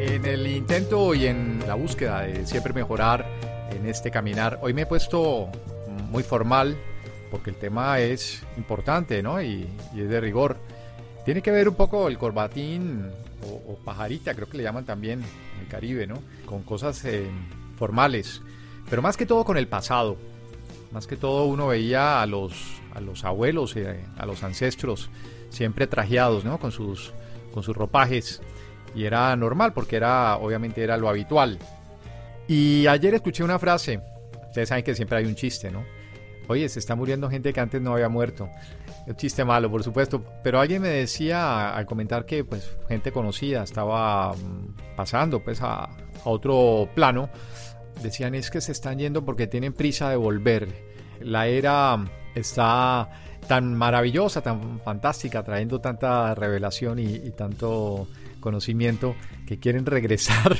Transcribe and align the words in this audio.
En 0.00 0.24
el 0.26 0.46
intento 0.46 1.14
y 1.14 1.26
en 1.26 1.60
la 1.66 1.74
búsqueda 1.74 2.22
de 2.22 2.46
siempre 2.46 2.72
mejorar 2.72 3.26
en 3.70 3.86
este 3.86 4.10
caminar, 4.10 4.58
hoy 4.62 4.74
me 4.74 4.82
he 4.82 4.86
puesto 4.86 5.48
muy 6.10 6.22
formal 6.22 6.76
porque 7.30 7.50
el 7.50 7.56
tema 7.56 8.00
es 8.00 8.42
importante 8.56 9.22
¿no? 9.22 9.40
y, 9.40 9.68
y 9.94 10.02
es 10.02 10.08
de 10.08 10.20
rigor. 10.20 10.58
Tiene 11.24 11.42
que 11.42 11.50
ver 11.50 11.68
un 11.68 11.74
poco 11.74 12.08
el 12.08 12.18
corbatín 12.18 13.10
o, 13.42 13.72
o, 13.72 13.76
pajarita, 13.84 14.34
creo 14.34 14.48
que 14.48 14.56
le 14.56 14.62
llaman 14.62 14.84
también 14.84 15.20
en 15.20 15.60
el 15.60 15.68
Caribe, 15.68 16.06
¿no? 16.06 16.22
Con 16.46 16.62
cosas 16.62 17.04
eh, 17.04 17.26
formales, 17.76 18.42
pero 18.88 19.02
más 19.02 19.16
que 19.16 19.26
todo 19.26 19.44
con 19.44 19.56
el 19.56 19.68
pasado. 19.68 20.16
Más 20.90 21.06
que 21.06 21.16
todo 21.16 21.44
uno 21.44 21.66
veía 21.66 22.22
a 22.22 22.26
los, 22.26 22.54
a 22.94 23.00
los 23.00 23.24
abuelos, 23.24 23.76
eh, 23.76 24.00
a 24.16 24.24
los 24.24 24.42
ancestros, 24.42 25.10
siempre 25.50 25.86
trajeados, 25.86 26.44
¿no? 26.44 26.58
Con 26.58 26.72
sus, 26.72 27.12
con 27.52 27.62
sus 27.62 27.76
ropajes. 27.76 28.40
Y 28.94 29.04
era 29.04 29.34
normal 29.36 29.74
porque 29.74 29.96
era, 29.96 30.36
obviamente 30.36 30.82
era 30.82 30.96
lo 30.96 31.08
habitual. 31.08 31.58
Y 32.46 32.86
ayer 32.86 33.14
escuché 33.14 33.44
una 33.44 33.58
frase, 33.58 34.00
ustedes 34.48 34.70
saben 34.70 34.82
que 34.82 34.94
siempre 34.94 35.18
hay 35.18 35.26
un 35.26 35.34
chiste, 35.34 35.70
¿no? 35.70 35.84
Oye, 36.48 36.66
se 36.70 36.78
está 36.78 36.94
muriendo 36.94 37.28
gente 37.28 37.52
que 37.52 37.60
antes 37.60 37.82
no 37.82 37.92
había 37.92 38.08
muerto. 38.08 38.48
Un 39.08 39.16
chiste 39.16 39.42
malo, 39.42 39.70
por 39.70 39.82
supuesto. 39.82 40.22
Pero 40.42 40.60
alguien 40.60 40.82
me 40.82 40.88
decía 40.88 41.74
al 41.74 41.86
comentar 41.86 42.26
que 42.26 42.44
pues 42.44 42.76
gente 42.88 43.10
conocida 43.10 43.62
estaba 43.62 44.34
mm, 44.34 44.96
pasando 44.96 45.42
pues 45.42 45.60
a, 45.62 45.88
otro 46.24 46.90
plano. 46.94 47.30
Decían 48.02 48.34
es 48.34 48.50
que 48.50 48.60
se 48.60 48.72
están 48.72 48.98
yendo 48.98 49.24
porque 49.24 49.46
tienen 49.46 49.72
prisa 49.72 50.10
de 50.10 50.16
volver. 50.16 50.68
La 51.20 51.46
era 51.46 52.04
está 52.34 53.08
tan 53.48 53.74
maravillosa, 53.74 54.42
tan 54.42 54.80
fantástica, 54.80 55.42
trayendo 55.42 55.80
tanta 55.80 56.34
revelación 56.34 56.98
y 56.98 57.30
tanto 57.30 58.08
conocimiento 58.40 59.16
que 59.46 59.58
quieren 59.58 59.86
regresar 59.86 60.54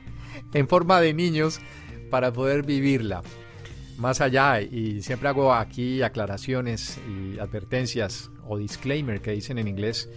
en 0.54 0.68
forma 0.68 1.00
de 1.00 1.12
niños 1.12 1.60
para 2.10 2.32
poder 2.32 2.64
vivirla 2.64 3.22
más 4.00 4.22
allá 4.22 4.62
y 4.62 5.02
siempre 5.02 5.28
hago 5.28 5.52
aquí 5.52 6.02
aclaraciones 6.02 6.98
y 7.06 7.38
advertencias 7.38 8.30
o 8.48 8.56
disclaimer 8.56 9.20
que 9.20 9.32
dicen 9.32 9.58
en 9.58 9.68
inglés. 9.68 10.08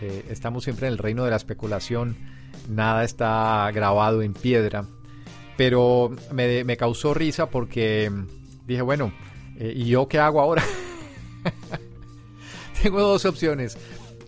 Eh, 0.00 0.24
estamos 0.30 0.64
siempre 0.64 0.86
en 0.86 0.94
el 0.94 0.98
reino 0.98 1.24
de 1.24 1.30
la 1.30 1.36
especulación, 1.36 2.16
nada 2.68 3.04
está 3.04 3.70
grabado 3.72 4.22
en 4.22 4.32
piedra. 4.32 4.86
Pero 5.58 6.10
me, 6.32 6.64
me 6.64 6.76
causó 6.78 7.12
risa 7.12 7.50
porque 7.50 8.10
dije, 8.66 8.80
bueno, 8.80 9.12
eh, 9.58 9.74
¿y 9.76 9.86
yo 9.86 10.08
qué 10.08 10.18
hago 10.18 10.40
ahora? 10.40 10.62
Tengo 12.82 13.00
dos 13.00 13.26
opciones. 13.26 13.76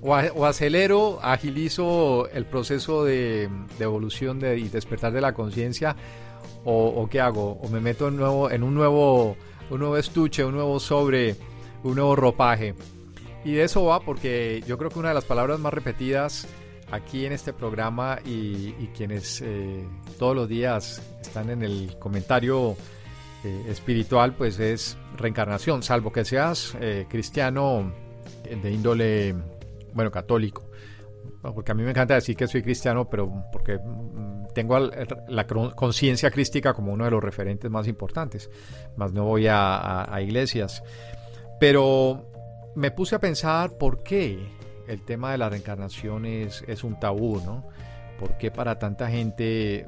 O, 0.02 0.10
o, 0.14 0.46
acelero, 0.46 1.20
agilizo 1.22 2.28
el 2.30 2.44
proceso 2.44 3.04
de, 3.04 3.48
de 3.78 3.84
evolución 3.84 4.40
de, 4.40 4.58
y 4.58 4.68
despertar 4.68 5.12
de 5.12 5.20
la 5.20 5.32
conciencia 5.32 5.96
o, 6.64 6.86
o, 6.88 7.08
qué 7.08 7.20
hago 7.20 7.52
o 7.52 7.68
me 7.68 7.80
meto 7.80 8.08
en, 8.08 8.16
nuevo, 8.16 8.50
en 8.50 8.62
un 8.62 8.74
nuevo 8.74 9.36
un 9.70 9.78
nuevo 9.78 9.96
estuche 9.96 10.44
un 10.44 10.54
nuevo 10.54 10.80
sobre 10.80 11.36
un 11.82 11.94
nuevo 11.94 12.16
ropaje 12.16 12.74
y 13.44 13.52
de 13.52 13.64
eso 13.64 13.84
va 13.84 14.00
porque 14.00 14.62
yo 14.66 14.76
creo 14.76 14.90
que 14.90 14.98
una 14.98 15.08
de 15.08 15.14
las 15.14 15.24
palabras 15.24 15.58
más 15.58 15.72
repetidas 15.72 16.46
aquí 16.90 17.24
en 17.24 17.32
este 17.32 17.52
programa 17.52 18.18
y, 18.24 18.74
y 18.78 18.90
quienes 18.94 19.40
eh, 19.42 19.84
todos 20.18 20.34
los 20.36 20.48
días 20.48 21.02
están 21.20 21.50
en 21.50 21.62
el 21.62 21.96
comentario 21.98 22.76
eh, 23.44 23.64
espiritual 23.68 24.34
pues 24.34 24.58
es 24.58 24.98
reencarnación 25.16 25.82
salvo 25.82 26.12
que 26.12 26.24
seas 26.24 26.76
eh, 26.80 27.06
cristiano 27.08 27.92
de 28.44 28.70
índole 28.70 29.34
bueno 29.94 30.10
católico. 30.10 30.64
Porque 31.42 31.72
a 31.72 31.74
mí 31.74 31.82
me 31.82 31.90
encanta 31.90 32.14
decir 32.14 32.36
que 32.36 32.46
soy 32.46 32.62
cristiano, 32.62 33.08
pero 33.08 33.32
porque 33.50 33.78
tengo 34.54 34.78
la 34.78 35.46
conciencia 35.46 36.30
crística 36.30 36.74
como 36.74 36.92
uno 36.92 37.04
de 37.04 37.10
los 37.10 37.22
referentes 37.22 37.70
más 37.70 37.86
importantes, 37.88 38.50
más 38.96 39.12
no 39.12 39.24
voy 39.24 39.46
a, 39.48 40.08
iglesias. 40.20 40.82
Pero 41.58 42.30
me 42.74 42.90
puse 42.90 43.16
a 43.16 43.20
pensar 43.20 43.76
por 43.78 44.02
qué 44.02 44.38
el 44.88 45.04
tema 45.04 45.32
de 45.32 45.38
la 45.38 45.48
reencarnación 45.48 46.26
es, 46.26 46.64
es 46.66 46.84
un 46.84 46.98
tabú, 46.98 47.40
¿no? 47.44 47.64
¿Por 48.18 48.36
qué 48.36 48.50
para 48.50 48.78
tanta 48.78 49.08
gente 49.08 49.86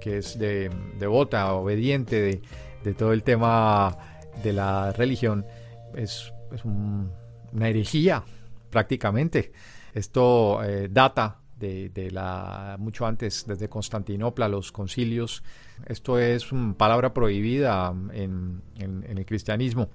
que 0.00 0.18
es 0.18 0.38
de, 0.38 0.70
devota, 0.98 1.52
obediente 1.54 2.20
de, 2.20 2.42
de, 2.84 2.94
todo 2.94 3.12
el 3.12 3.22
tema 3.22 3.96
de 4.42 4.52
la 4.52 4.92
religión, 4.92 5.46
es, 5.94 6.32
es 6.52 6.64
un, 6.64 7.10
una 7.52 7.68
herejía 7.68 8.22
prácticamente? 8.70 9.52
Esto 9.94 10.62
eh, 10.62 10.88
data 10.90 11.40
de, 11.58 12.10
la 12.12 12.76
mucho 12.78 13.06
antes, 13.06 13.44
desde 13.46 13.68
Constantinopla, 13.68 14.48
los 14.48 14.72
concilios. 14.72 15.42
Esto 15.86 16.18
es 16.18 16.52
una 16.52 16.74
palabra 16.74 17.12
prohibida 17.12 17.94
en, 18.12 18.62
en, 18.76 19.04
el 19.18 19.26
cristianismo. 19.26 19.90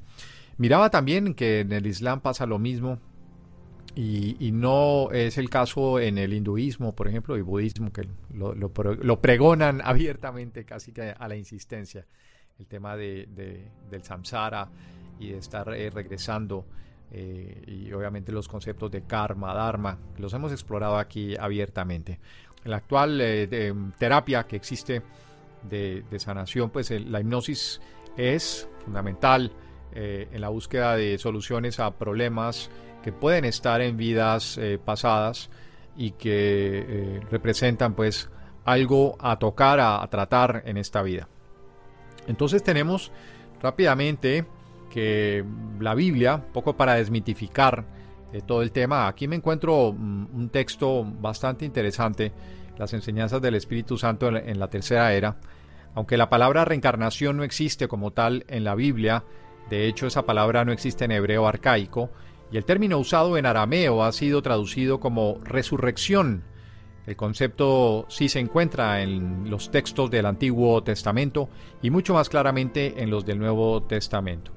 Miraba 0.58 0.90
también 0.90 1.34
que 1.34 1.62
en 1.62 1.72
el 1.72 1.88
Islam 1.88 2.22
pasa 2.22 2.46
lo 2.46 2.60
mismo 2.60 3.00
y, 3.96 4.52
no 4.52 5.12
es 5.12 5.38
el 5.38 5.50
caso 5.50 6.00
en 6.00 6.18
el 6.18 6.34
hinduismo, 6.34 6.96
por 6.96 7.08
ejemplo, 7.08 7.38
y 7.38 7.42
budismo, 7.42 7.92
que 7.92 8.08
lo, 8.34 9.22
pregonan 9.22 9.82
abiertamente, 9.84 10.66
casi 10.66 10.92
que 10.92 11.14
a 11.18 11.28
la 11.28 11.36
insistencia, 11.36 12.06
el 12.58 12.68
tema 12.68 12.96
de, 12.96 13.28
del 13.90 14.04
samsara 14.04 14.68
y 15.20 15.30
de 15.30 15.38
estar 15.38 15.74
eh, 15.74 15.90
regresando 15.92 16.66
eh, 17.12 17.64
y 17.68 17.92
obviamente 17.94 18.32
los 18.32 18.48
conceptos 18.48 18.92
de 18.92 19.04
karma, 19.04 19.54
dharma, 19.54 19.98
los 20.18 20.34
hemos 20.34 20.52
explorado 20.52 20.98
aquí 20.98 21.36
abiertamente. 21.38 22.20
En 22.64 22.72
la 22.72 22.78
actual 22.78 23.20
eh, 23.22 23.48
de, 23.48 23.76
terapia 23.98 24.46
que 24.46 24.56
existe 24.56 25.02
de, 25.70 26.04
de 26.10 26.20
sanación, 26.20 26.70
pues 26.70 26.92
el, 26.92 27.12
la 27.12 27.20
hipnosis 27.20 27.82
es 28.18 28.68
fundamental 28.84 29.52
eh, 29.96 30.28
en 30.32 30.42
la 30.42 30.50
búsqueda 30.50 30.96
de 30.96 31.20
soluciones 31.20 31.80
a 31.80 31.92
problemas 31.92 32.72
que 33.04 33.12
pueden 33.12 33.46
estar 33.46 33.80
en 33.82 33.96
vidas 33.96 34.58
eh, 34.58 34.80
pasadas 34.84 35.52
y 35.96 36.12
que 36.12 36.80
eh, 36.88 37.22
representan 37.30 37.94
pues 37.94 38.32
algo 38.66 39.16
a 39.20 39.38
tocar, 39.38 39.80
a, 39.80 40.02
a 40.02 40.10
tratar 40.10 40.64
en 40.66 40.78
esta 40.78 41.04
vida. 41.04 41.28
Entonces 42.26 42.64
tenemos 42.64 43.12
rápidamente 43.62 44.46
que 44.94 45.44
la 45.80 45.96
Biblia, 45.96 46.46
poco 46.54 46.78
para 46.78 46.94
desmitificar 46.94 47.84
eh, 48.32 48.44
todo 48.46 48.62
el 48.62 48.72
tema, 48.72 49.08
aquí 49.08 49.28
me 49.28 49.36
encuentro 49.36 49.90
um, 49.90 50.28
un 50.32 50.50
texto 50.50 51.04
bastante 51.04 51.66
interesante, 51.66 52.32
las 52.78 52.94
enseñanzas 52.94 53.42
del 53.42 53.56
Espíritu 53.56 53.98
Santo 53.98 54.28
en 54.28 54.60
la 54.60 54.68
tercera 54.68 55.12
era. 55.12 55.38
Aunque 55.96 56.16
la 56.16 56.30
palabra 56.30 56.64
reencarnación 56.64 57.38
no 57.38 57.44
existe 57.44 57.88
como 57.88 58.12
tal 58.12 58.46
en 58.48 58.64
la 58.64 58.76
Biblia, 58.76 59.24
de 59.68 59.88
hecho 59.88 60.06
esa 60.06 60.28
palabra 60.28 60.64
no 60.64 60.72
existe 60.72 61.06
en 61.06 61.12
hebreo 61.12 61.48
arcaico, 61.48 62.12
y 62.52 62.58
el 62.58 62.66
término 62.66 63.00
usado 63.00 63.36
en 63.36 63.48
arameo 63.48 64.04
ha 64.04 64.12
sido 64.12 64.44
traducido 64.44 65.00
como 65.00 65.40
resurrección, 65.44 66.44
El 67.06 67.18
concepto 67.18 68.06
sí 68.08 68.30
se 68.30 68.40
encuentra 68.40 69.02
en 69.02 69.50
los 69.50 69.72
textos 69.72 70.10
del 70.10 70.26
Antiguo 70.26 70.82
Testamento 70.84 71.50
y 71.82 71.90
mucho 71.90 72.14
más 72.14 72.30
claramente 72.30 73.02
en 73.04 73.10
los 73.10 73.26
del 73.26 73.40
Nuevo 73.40 73.84
Testamento. 73.84 74.54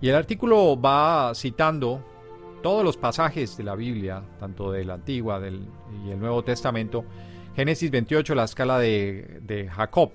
Y 0.00 0.08
el 0.08 0.14
artículo 0.14 0.80
va 0.80 1.32
citando 1.34 2.04
todos 2.62 2.84
los 2.84 2.96
pasajes 2.96 3.56
de 3.56 3.64
la 3.64 3.74
Biblia, 3.74 4.22
tanto 4.38 4.70
del 4.70 4.90
Antiguo 4.90 5.38
y 5.40 6.10
el 6.10 6.18
Nuevo 6.18 6.42
Testamento, 6.42 7.04
Génesis 7.54 7.90
28, 7.90 8.34
la 8.34 8.44
escala 8.44 8.78
de, 8.78 9.40
de 9.42 9.68
Jacob, 9.68 10.10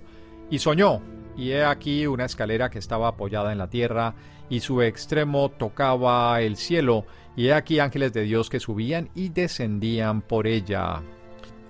y 0.49 0.59
soñó, 0.59 1.01
y 1.35 1.51
he 1.51 1.63
aquí 1.63 2.05
una 2.05 2.25
escalera 2.25 2.69
que 2.69 2.77
estaba 2.77 3.07
apoyada 3.07 3.51
en 3.51 3.57
la 3.57 3.69
tierra, 3.69 4.13
y 4.49 4.59
su 4.59 4.81
extremo 4.81 5.49
tocaba 5.49 6.39
el 6.41 6.57
cielo, 6.57 7.05
y 7.35 7.47
he 7.47 7.53
aquí 7.53 7.79
ángeles 7.79 8.13
de 8.13 8.23
Dios 8.23 8.49
que 8.49 8.59
subían 8.59 9.09
y 9.15 9.29
descendían 9.29 10.21
por 10.21 10.45
ella. 10.45 11.01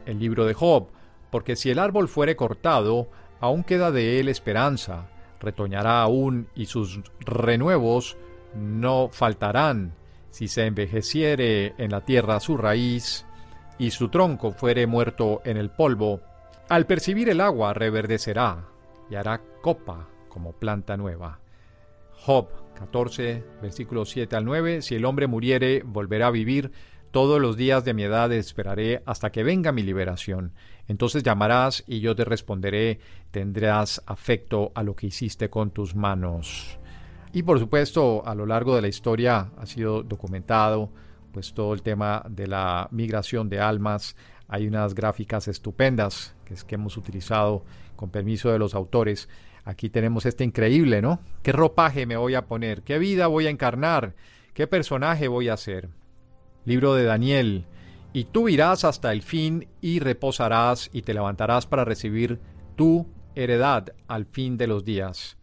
El 0.06 0.20
libro 0.20 0.46
de 0.46 0.54
Job, 0.54 0.88
porque 1.30 1.56
si 1.56 1.70
el 1.70 1.80
árbol 1.80 2.10
fuere 2.10 2.36
cortado, 2.36 3.10
aún 3.40 3.64
queda 3.64 3.92
de 3.92 4.20
él 4.20 4.28
esperanza, 4.28 5.08
retoñará 5.42 6.02
aún, 6.02 6.48
y 6.56 6.68
sus 6.68 7.02
renuevos 7.20 8.18
no 8.56 9.10
faltarán. 9.12 9.94
Si 10.30 10.48
se 10.48 10.66
envejeciere 10.66 11.74
en 11.78 11.92
la 11.92 12.06
tierra 12.06 12.40
su 12.40 12.56
raíz, 12.56 13.26
y 13.78 13.92
su 13.92 14.10
tronco 14.10 14.52
fuere 14.52 14.88
muerto 14.88 15.42
en 15.44 15.58
el 15.58 15.70
polvo, 15.70 16.22
al 16.70 16.86
percibir 16.86 17.30
el 17.30 17.42
agua 17.42 17.74
reverdecerá, 17.74 18.66
y 19.10 19.16
hará 19.16 19.42
copa 19.62 20.08
como 20.30 20.54
planta 20.54 20.96
nueva. 20.96 21.40
Job 22.14 22.48
14, 22.76 23.44
versículos 23.62 24.10
7 24.12 24.36
al 24.36 24.46
9, 24.46 24.82
Si 24.82 24.96
el 24.96 25.06
hombre 25.06 25.28
muriere, 25.28 25.82
volverá 25.84 26.28
a 26.28 26.32
vivir, 26.32 26.72
todos 27.12 27.42
los 27.42 27.58
días 27.58 27.84
de 27.84 27.94
mi 27.94 28.04
edad 28.04 28.32
esperaré 28.32 29.04
hasta 29.06 29.32
que 29.32 29.44
venga 29.44 29.72
mi 29.72 29.84
liberación. 29.84 30.54
Entonces 30.88 31.24
llamarás 31.24 31.84
y 31.86 32.00
yo 32.00 32.16
te 32.16 32.26
responderé, 32.26 33.00
tendrás 33.32 34.02
afecto 34.06 34.72
a 34.76 34.84
lo 34.84 34.96
que 34.96 35.08
hiciste 35.08 35.50
con 35.50 35.72
tus 35.72 35.96
manos. 35.96 36.80
Y 37.34 37.44
por 37.44 37.60
supuesto, 37.60 38.24
a 38.26 38.36
lo 38.36 38.46
largo 38.46 38.76
de 38.76 38.82
la 38.82 38.88
historia 38.88 39.52
ha 39.58 39.66
sido 39.66 40.04
documentado 40.04 40.90
pues 41.32 41.54
todo 41.54 41.74
el 41.74 41.82
tema 41.82 42.26
de 42.30 42.48
la 42.48 42.88
migración 42.92 43.48
de 43.50 43.60
almas. 43.60 44.16
Hay 44.48 44.68
unas 44.68 44.96
gráficas 44.96 45.48
estupendas 45.48 46.36
que, 46.46 46.54
es 46.54 46.64
que 46.64 46.76
hemos 46.76 46.98
utilizado 46.98 47.64
con 47.96 48.10
permiso 48.10 48.52
de 48.52 48.60
los 48.60 48.76
autores. 48.76 49.30
Aquí 49.64 49.90
tenemos 49.90 50.26
este 50.26 50.44
increíble, 50.44 51.02
¿no? 51.02 51.22
¿Qué 51.42 51.52
ropaje 51.52 52.06
me 52.06 52.18
voy 52.18 52.36
a 52.36 52.48
poner? 52.48 52.82
¿Qué 52.82 53.00
vida 53.00 53.28
voy 53.28 53.48
a 53.48 53.50
encarnar? 53.50 54.14
¿Qué 54.54 54.68
personaje 54.68 55.30
voy 55.30 55.48
a 55.48 55.56
ser? 55.56 55.90
Libro 56.66 56.94
de 56.94 57.04
Daniel. 57.04 57.66
Y 58.14 58.26
tú 58.26 58.50
irás 58.50 58.84
hasta 58.84 59.12
el 59.12 59.22
fin 59.22 59.68
y 59.80 60.00
reposarás 60.00 60.90
y 60.94 61.02
te 61.02 61.14
levantarás 61.14 61.66
para 61.66 61.86
recibir 61.86 62.40
tu 62.76 63.08
heredad 63.36 63.94
al 64.08 64.26
fin 64.26 64.58
de 64.58 64.68
los 64.68 64.84
días. 64.84 65.38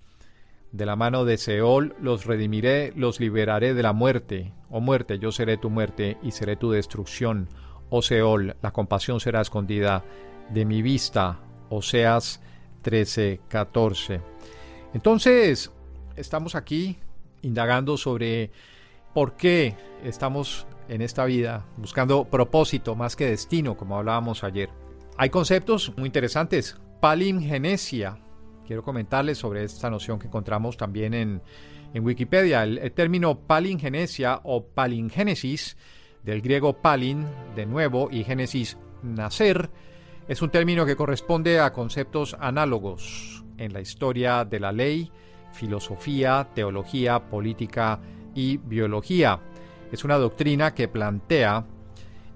De 0.72 0.84
la 0.84 0.96
mano 0.96 1.24
de 1.24 1.38
Seol 1.38 1.94
los 2.00 2.26
redimiré, 2.26 2.92
los 2.94 3.20
liberaré 3.20 3.72
de 3.72 3.82
la 3.82 3.94
muerte. 3.94 4.52
Oh 4.68 4.80
muerte, 4.80 5.18
yo 5.18 5.32
seré 5.32 5.56
tu 5.56 5.70
muerte 5.70 6.18
y 6.22 6.32
seré 6.32 6.56
tu 6.56 6.70
destrucción. 6.70 7.48
Oh 7.88 8.02
Seol, 8.02 8.54
la 8.60 8.70
compasión 8.70 9.18
será 9.18 9.40
escondida 9.40 10.04
de 10.50 10.66
mi 10.66 10.82
vista. 10.82 11.40
Oseas 11.70 12.42
13, 12.82 13.40
14. 13.48 14.20
Entonces, 14.92 15.72
estamos 16.16 16.54
aquí 16.54 16.98
indagando 17.42 17.96
sobre 17.96 18.50
por 19.14 19.36
qué 19.36 19.74
estamos 20.04 20.66
en 20.88 21.02
esta 21.02 21.24
vida 21.24 21.66
buscando 21.76 22.24
propósito 22.24 22.94
más 22.94 23.16
que 23.16 23.26
destino, 23.26 23.76
como 23.76 23.98
hablábamos 23.98 24.44
ayer. 24.44 24.70
Hay 25.16 25.30
conceptos 25.30 25.92
muy 25.96 26.06
interesantes. 26.06 26.76
Palingenesia, 27.00 28.18
quiero 28.66 28.82
comentarles 28.82 29.38
sobre 29.38 29.64
esta 29.64 29.90
noción 29.90 30.18
que 30.18 30.26
encontramos 30.26 30.76
también 30.76 31.14
en, 31.14 31.42
Wikipedia. 31.94 32.62
El, 32.64 32.92
término 32.92 33.40
palingenesia 33.40 34.40
o 34.44 34.64
palingénesis, 34.64 35.76
del 36.22 36.42
griego 36.42 36.74
palin, 36.74 37.26
de 37.56 37.66
nuevo, 37.66 38.08
y 38.10 38.24
génesis, 38.24 38.76
nacer, 39.02 39.70
es 40.28 40.42
un 40.42 40.50
término 40.50 40.84
que 40.84 40.94
corresponde 40.94 41.58
a 41.58 41.72
conceptos 41.72 42.36
análogos 42.38 43.42
en 43.56 43.72
la 43.72 43.80
historia 43.80 44.44
de 44.44 44.60
la 44.60 44.70
ley, 44.70 45.10
filosofía, 45.52 46.48
teología, 46.54 47.30
política 47.30 48.00
y 48.34 48.58
biología. 48.58 49.40
Es 49.92 50.04
una 50.04 50.16
doctrina 50.16 50.74
que 50.74 50.88
plantea 50.88 51.64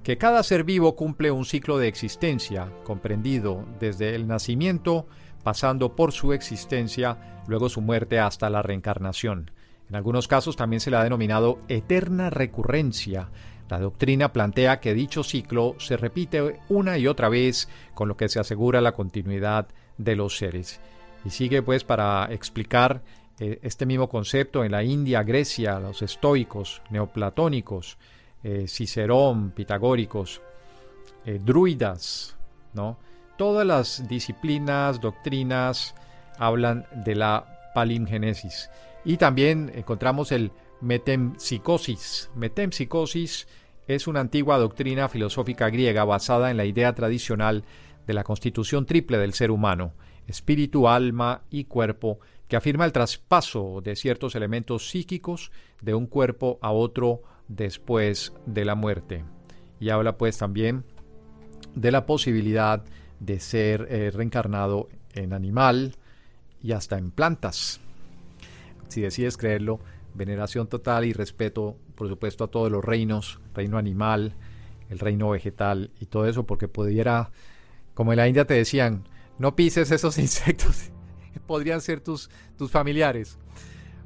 que 0.03 0.19
cada 0.19 0.43
ser 0.43 0.65
vivo 0.65 0.97
cumple 0.97 1.31
un 1.31 1.45
ciclo 1.45 1.79
de 1.79 1.89
existencia, 1.89 2.73
comprendido 2.85 3.65
desde 3.79 4.15
el 4.15 4.27
nacimiento 4.27 5.07
pasando 5.43 5.95
por 5.95 6.13
su 6.13 6.33
existencia, 6.33 7.43
luego 7.47 7.69
su 7.69 7.81
muerte 7.81 8.19
hasta 8.19 8.49
la 8.51 8.63
reencarnación. 8.63 9.51
En 9.89 9.97
algunos 9.97 10.29
casos 10.29 10.57
también 10.57 10.81
se 10.81 10.91
le 10.91 10.97
ha 10.97 11.05
denominado 11.05 11.59
eterna 11.69 12.31
recurrencia. 12.31 13.31
La 13.69 13.79
doctrina 13.79 14.33
plantea 14.33 14.81
que 14.81 14.95
dicho 14.95 15.23
ciclo 15.23 15.75
se 15.79 15.97
repite 15.97 16.61
una 16.69 16.99
y 16.99 17.07
otra 17.07 17.29
vez, 17.29 17.69
con 17.95 18.09
lo 18.09 18.17
que 18.17 18.29
se 18.29 18.41
asegura 18.41 18.81
la 18.81 18.93
continuidad 18.93 19.69
de 19.99 20.17
los 20.17 20.37
seres. 20.37 20.81
Y 21.25 21.31
sigue 21.31 21.63
pues 21.63 21.85
para 21.85 22.27
explicar 22.33 23.03
eh, 23.41 23.59
este 23.63 23.87
mismo 23.87 24.09
concepto 24.09 24.65
en 24.65 24.73
la 24.73 24.83
India, 24.83 25.23
Grecia, 25.23 25.79
los 25.81 26.03
estoicos, 26.03 26.83
neoplatónicos, 26.91 27.99
eh, 28.43 28.67
Cicerón, 28.69 29.51
pitagóricos, 29.53 30.43
eh, 31.25 31.39
druidas, 31.43 32.37
¿no? 32.75 32.99
todas 33.37 33.67
las 33.67 34.09
disciplinas, 34.09 35.01
doctrinas 35.01 35.95
hablan 36.39 36.87
de 37.05 37.15
la 37.15 37.73
palimgenesis. 37.75 38.71
Y 39.05 39.17
también 39.17 39.73
encontramos 39.75 40.33
el 40.33 40.53
metempsicosis. 40.81 42.31
Metempsicosis 42.35 43.49
es 43.87 44.07
una 44.07 44.21
antigua 44.21 44.59
doctrina 44.59 45.09
filosófica 45.09 45.71
griega 45.71 46.05
basada 46.05 46.51
en 46.51 46.57
la 46.57 46.65
idea 46.65 46.95
tradicional 46.95 47.65
de 48.07 48.15
la 48.15 48.25
constitución 48.25 48.87
triple 48.87 49.19
del 49.19 49.33
ser 49.33 49.51
humano, 49.51 49.93
espíritu, 50.27 50.89
alma 50.89 51.43
y 51.51 51.65
cuerpo, 51.65 52.21
que 52.53 52.57
afirma 52.57 52.85
el 52.85 52.93
traspaso 52.93 53.81
de 53.83 53.97
ciertos 53.97 54.35
elementos 54.35 54.91
psíquicos 54.91 55.51
de 55.81 55.95
un 55.95 56.07
cuerpo 56.07 56.59
a 56.61 56.71
otro 56.71 57.23
después 57.49 58.35
de 58.45 58.67
la 58.67 58.75
muerte. 58.75 59.25
Y 59.81 59.89
habla 59.89 60.19
pues 60.19 60.37
también 60.37 60.85
de 61.75 61.91
la 61.91 62.05
posibilidad 62.05 62.85
de 63.21 63.41
ser 63.41 63.87
eh, 63.89 64.11
reencarnado 64.11 64.91
en 65.15 65.33
animal 65.33 65.97
y 66.63 66.73
hasta 66.73 66.99
en 66.99 67.11
plantas. 67.11 67.81
Si 68.89 69.01
decides 69.01 69.39
creerlo, 69.39 69.81
veneración 70.13 70.67
total 70.67 71.07
y 71.07 71.15
respeto, 71.15 71.79
por 71.95 72.11
supuesto, 72.11 72.45
a 72.45 72.51
todos 72.51 72.71
los 72.71 72.85
reinos, 72.85 73.41
reino 73.55 73.79
animal, 73.79 74.35
el 74.91 74.99
reino 74.99 75.31
vegetal 75.31 75.91
y 76.01 76.05
todo 76.05 76.27
eso, 76.27 76.45
porque 76.45 76.69
pudiera, 76.69 77.31
como 77.95 78.13
en 78.13 78.19
la 78.19 78.29
India 78.29 78.45
te 78.45 78.53
decían, 78.53 79.09
no 79.39 79.57
pises 79.57 79.91
esos 79.91 80.19
insectos, 80.19 80.93
podrían 81.47 81.81
ser 81.81 82.01
tus, 82.01 82.31
tus 82.57 82.71
familiares. 82.71 83.39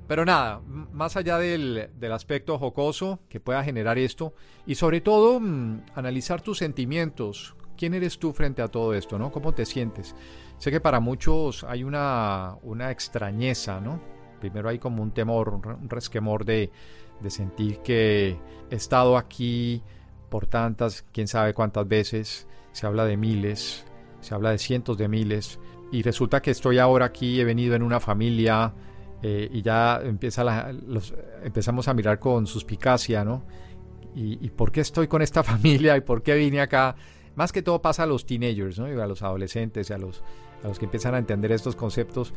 Pero 0.09 0.25
nada, 0.25 0.61
más 0.93 1.17
allá 1.17 1.39
del, 1.39 1.91
del, 1.99 2.13
aspecto 2.13 2.59
jocoso 2.59 3.19
que 3.29 3.41
pueda 3.41 3.65
generar 3.65 3.99
esto, 3.99 4.35
y 4.65 4.77
sobre 4.77 5.01
todo 5.01 5.41
mm, 5.41 5.83
analizar 5.97 6.43
tus 6.43 6.59
sentimientos, 6.59 7.57
¿Quién 7.77 7.93
eres 7.93 8.19
tú 8.19 8.33
frente 8.33 8.63
a 8.63 8.69
todo 8.69 8.95
esto, 8.95 9.19
no? 9.19 9.31
¿Cómo 9.31 9.53
te 9.53 9.67
sientes? 9.67 10.15
Sé 10.59 10.71
que 10.71 10.81
para 10.81 10.99
muchos 11.01 11.63
hay 11.65 11.85
una, 11.85 12.57
una 12.63 12.91
extrañeza, 12.91 13.81
¿no? 13.81 14.01
Primero 14.41 14.69
hay 14.71 14.79
como 14.79 15.03
un 15.03 15.11
temor, 15.11 15.55
un 15.55 15.89
resquemor 15.91 16.45
de, 16.45 16.71
de 17.21 17.31
sentir 17.31 17.81
que 17.81 18.39
he 18.71 18.75
estado 18.75 19.19
aquí 19.19 19.83
por 20.31 20.47
tantas, 20.47 21.05
quién 21.13 21.29
sabe 21.29 21.53
cuántas 21.53 21.87
veces, 21.87 22.49
se 22.73 22.87
habla 22.87 23.05
de 23.05 23.17
miles, 23.17 23.85
se 24.21 24.35
habla 24.35 24.51
de 24.51 24.59
cientos 24.59 24.97
de 24.97 25.09
miles, 25.09 25.59
y 25.93 26.03
resulta 26.03 26.43
que 26.43 26.51
estoy 26.51 26.79
ahora 26.79 27.07
aquí, 27.07 27.41
he 27.41 27.45
venido 27.45 27.75
en 27.75 27.83
una 27.83 28.01
familia, 28.01 28.73
eh, 29.23 29.49
y 29.51 29.63
ya 29.63 30.01
empieza 30.03 30.73
los, 30.73 31.15
empezamos 31.43 31.89
a 31.89 31.95
mirar 31.95 32.19
con 32.19 32.47
suspicacia, 32.47 33.25
¿no? 33.25 33.45
Y, 34.15 34.45
¿Y 34.45 34.51
por 34.51 34.71
qué 34.71 34.81
estoy 34.81 35.09
con 35.09 35.23
esta 35.23 35.43
familia? 35.45 35.97
¿Y 35.97 36.01
por 36.01 36.23
qué 36.23 36.35
vine 36.35 36.61
acá? 36.61 36.97
Más 37.35 37.53
que 37.53 37.63
todo 37.63 37.81
pasa 37.83 38.05
a 38.05 38.07
los 38.07 38.27
teenagers, 38.27 38.79
¿no? 38.79 38.93
Y 38.93 38.99
a 38.99 39.07
los 39.07 39.23
adolescentes 39.23 39.91
y 39.91 39.93
a 39.93 39.99
los, 39.99 40.23
a 40.63 40.69
los 40.69 40.79
que 40.79 40.87
empiezan 40.87 41.15
a 41.15 41.19
entender 41.19 41.53
estos 41.53 41.77
conceptos 41.77 42.35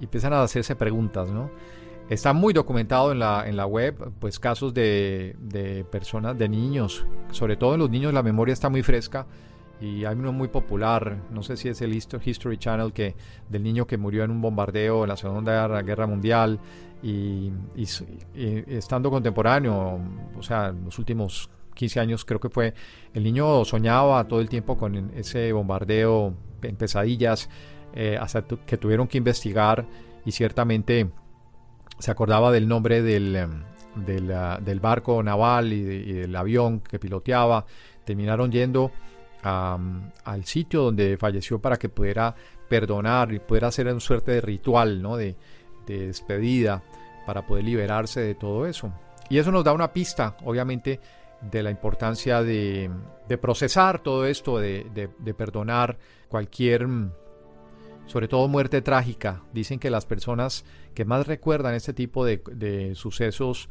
y 0.00 0.04
empiezan 0.04 0.32
a 0.32 0.42
hacerse 0.42 0.76
preguntas, 0.76 1.30
¿no? 1.30 1.50
Está 2.08 2.32
muy 2.32 2.52
documentado 2.52 3.12
en 3.12 3.20
la, 3.20 3.44
en 3.46 3.56
la 3.56 3.66
web, 3.66 4.12
pues 4.18 4.40
casos 4.40 4.74
de, 4.74 5.36
de 5.38 5.84
personas, 5.84 6.36
de 6.36 6.48
niños, 6.48 7.06
sobre 7.30 7.56
todo 7.56 7.74
en 7.74 7.80
los 7.80 7.90
niños 7.90 8.12
la 8.12 8.24
memoria 8.24 8.52
está 8.52 8.68
muy 8.68 8.82
fresca 8.82 9.26
y 9.80 10.04
hay 10.04 10.14
uno 10.14 10.32
muy 10.32 10.48
popular, 10.48 11.16
no 11.30 11.42
sé 11.42 11.56
si 11.56 11.68
es 11.68 11.80
el 11.80 11.94
History 11.94 12.58
Channel, 12.58 12.92
que 12.92 13.16
del 13.48 13.62
niño 13.62 13.86
que 13.86 13.96
murió 13.96 14.24
en 14.24 14.30
un 14.30 14.40
bombardeo 14.40 15.04
en 15.04 15.08
la 15.08 15.16
Segunda 15.16 15.80
Guerra 15.82 16.06
Mundial 16.06 16.60
y, 17.02 17.50
y, 17.74 17.86
estando 18.66 19.10
contemporáneo, 19.10 19.98
o 20.36 20.42
sea, 20.42 20.70
los 20.72 20.98
últimos 20.98 21.50
15 21.74 22.00
años 22.00 22.24
creo 22.24 22.40
que 22.40 22.50
fue, 22.50 22.74
el 23.14 23.24
niño 23.24 23.64
soñaba 23.64 24.26
todo 24.28 24.40
el 24.40 24.48
tiempo 24.48 24.76
con 24.76 25.12
ese 25.14 25.52
bombardeo 25.52 26.34
en 26.62 26.76
pesadillas, 26.76 27.48
eh, 27.94 28.18
hasta 28.20 28.42
que 28.42 28.76
tuvieron 28.76 29.08
que 29.08 29.18
investigar 29.18 29.86
y 30.24 30.32
ciertamente 30.32 31.10
se 31.98 32.10
acordaba 32.10 32.52
del 32.52 32.68
nombre 32.68 33.02
del, 33.02 33.48
del, 33.96 34.80
barco 34.80 35.22
naval 35.22 35.72
y, 35.72 35.82
del 35.82 36.36
avión 36.36 36.80
que 36.80 36.98
piloteaba. 36.98 37.66
Terminaron 38.04 38.50
yendo 38.50 38.90
al 39.42 40.44
sitio 40.44 40.82
donde 40.82 41.16
falleció 41.16 41.58
para 41.58 41.76
que 41.76 41.88
pudiera 41.88 42.34
perdonar 42.68 43.32
y 43.32 43.40
pudiera 43.40 43.68
hacer 43.68 43.86
una 43.88 44.00
suerte 44.00 44.32
de 44.32 44.40
ritual, 44.40 45.02
¿no? 45.02 45.16
de, 45.16 45.36
despedida 45.86 46.84
para 47.26 47.44
poder 47.44 47.64
liberarse 47.64 48.20
de 48.20 48.36
todo 48.36 48.64
eso. 48.66 48.92
Y 49.28 49.38
eso 49.38 49.50
nos 49.50 49.64
da 49.64 49.72
una 49.72 49.92
pista, 49.92 50.36
obviamente, 50.44 51.00
de 51.40 51.62
la 51.62 51.70
importancia 51.70 52.42
de, 52.42 52.90
procesar 53.40 54.00
todo 54.02 54.26
esto, 54.26 54.58
de, 54.58 55.08
perdonar 55.36 55.98
cualquier, 56.28 56.86
sobre 58.06 58.28
todo 58.28 58.46
muerte 58.48 58.82
trágica. 58.82 59.42
Dicen 59.52 59.78
que 59.78 59.90
las 59.90 60.06
personas 60.06 60.64
que 60.94 61.04
más 61.04 61.26
recuerdan 61.26 61.74
este 61.74 61.92
tipo 61.92 62.24
de, 62.24 62.92
sucesos 62.94 63.68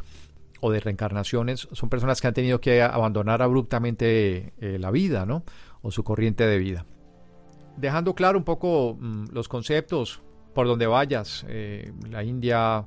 o 0.61 0.71
de 0.71 0.79
reencarnaciones 0.79 1.67
son 1.71 1.89
personas 1.89 2.21
que 2.21 2.27
han 2.27 2.33
tenido 2.33 2.61
que 2.61 2.81
abandonar 2.81 3.41
abruptamente 3.41 4.53
eh, 4.59 4.77
la 4.79 4.91
vida, 4.91 5.25
¿no? 5.25 5.43
O 5.81 5.91
su 5.91 6.03
corriente 6.03 6.45
de 6.45 6.57
vida. 6.57 6.85
Dejando 7.77 8.13
claro 8.13 8.37
un 8.37 8.43
poco 8.43 8.97
mm, 8.99 9.27
los 9.31 9.47
conceptos 9.47 10.21
por 10.53 10.67
donde 10.67 10.87
vayas, 10.87 11.45
eh, 11.47 11.93
la 12.09 12.23
India, 12.23 12.85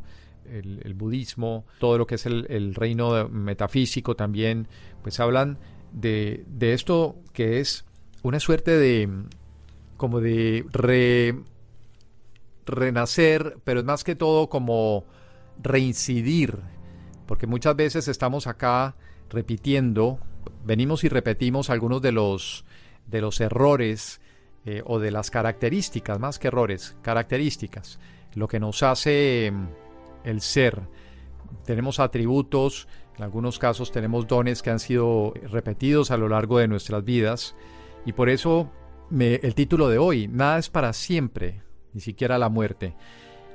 el, 0.51 0.95
budismo, 0.95 1.65
todo 1.79 1.99
lo 1.99 2.07
que 2.07 2.17
es 2.17 2.27
el, 2.27 2.75
reino 2.75 3.29
metafísico 3.29 4.17
también, 4.17 4.69
pues 5.03 5.21
hablan 5.21 5.59
de, 5.93 6.45
esto 6.61 7.17
que 7.33 7.61
es 7.61 7.85
una 8.23 8.41
suerte 8.41 8.77
de 8.77 9.09
como 9.97 10.21
de 10.21 10.65
renacer, 12.67 13.57
pero 13.65 13.81
es 13.81 13.87
más 13.87 14.05
que 14.05 14.17
todo 14.17 14.49
como 14.49 15.05
reincidir, 15.63 16.59
porque 17.27 17.47
muchas 17.47 17.77
veces 17.77 18.09
estamos 18.09 18.47
acá 18.47 18.95
repitiendo, 19.31 20.19
venimos 20.65 21.05
y 21.05 21.09
repetimos 21.09 21.71
algunos 21.71 22.03
de 22.03 22.13
los, 22.13 22.65
de 23.07 23.21
los 23.21 23.41
errores 23.41 24.21
eh, 24.65 24.83
o 24.85 24.99
de 24.99 25.11
las 25.11 25.31
características, 25.31 26.19
más 26.19 26.39
que 26.39 26.49
errores, 26.49 26.97
características, 27.03 27.99
lo 28.35 28.49
que 28.49 28.61
nos 28.61 28.83
hace 28.83 29.53
el 30.25 30.41
ser. 30.41 30.81
Tenemos 31.65 32.01
atributos, 32.01 32.89
en 33.17 33.25
algunos 33.25 33.59
casos 33.59 33.93
tenemos 33.93 34.27
dones 34.27 34.63
que 34.63 34.71
han 34.71 34.81
sido 34.81 35.35
repetidos 35.51 36.11
a 36.11 36.17
lo 36.17 36.29
largo 36.29 36.59
de 36.59 36.69
nuestras 36.69 37.05
vidas 37.05 37.55
y 38.05 38.13
por 38.13 38.29
eso 38.29 38.71
el 39.19 39.55
título 39.55 39.89
de 39.89 39.99
hoy, 39.99 40.29
Nada 40.29 40.59
es 40.59 40.71
para 40.71 40.93
siempre, 40.93 41.63
ni 41.93 42.01
siquiera 42.01 42.39
la 42.39 42.49
muerte. 42.49 42.95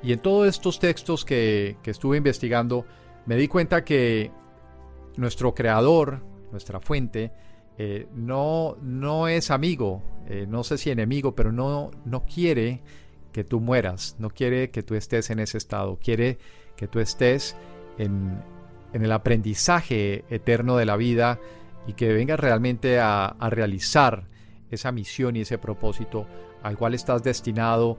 Y 0.02 0.12
en 0.12 0.20
todos 0.20 0.46
estos 0.46 0.78
textos 0.78 1.24
que, 1.24 1.76
estuve 1.84 2.16
investigando, 2.16 2.86
me 3.28 3.36
di 3.36 3.46
cuenta 3.46 3.84
que 3.84 4.30
nuestro 5.18 5.54
creador, 5.54 6.22
nuestra 6.50 6.80
fuente, 6.80 7.30
eh, 7.76 8.08
no, 8.14 8.78
no 8.80 9.28
es 9.28 9.50
amigo, 9.50 10.02
eh, 10.26 10.46
no 10.48 10.64
sé 10.64 10.78
si 10.78 10.90
enemigo, 10.90 11.34
pero 11.34 11.52
no, 11.52 11.90
no 12.06 12.24
quiere 12.24 12.80
que 13.30 13.44
tú 13.44 13.60
mueras, 13.60 14.16
no 14.18 14.30
quiere 14.30 14.70
que 14.70 14.82
tú 14.82 14.94
estés 14.94 15.28
en 15.28 15.40
ese 15.40 15.58
estado, 15.58 15.98
quiere 16.02 16.38
que 16.74 16.88
tú 16.88 17.00
estés 17.00 17.54
en, 17.98 18.42
el 18.94 19.12
aprendizaje 19.12 20.24
eterno 20.30 20.78
de 20.78 20.86
la 20.86 20.96
vida 20.96 21.38
y 21.86 21.92
que 21.92 22.10
vengas 22.14 22.40
realmente 22.40 22.98
a, 22.98 23.36
realizar 23.50 24.24
esa 24.70 24.90
misión 24.90 25.36
y 25.36 25.42
ese 25.42 25.58
propósito 25.58 26.26
al 26.62 26.78
cual 26.78 26.94
estás 26.94 27.22
destinado 27.22 27.98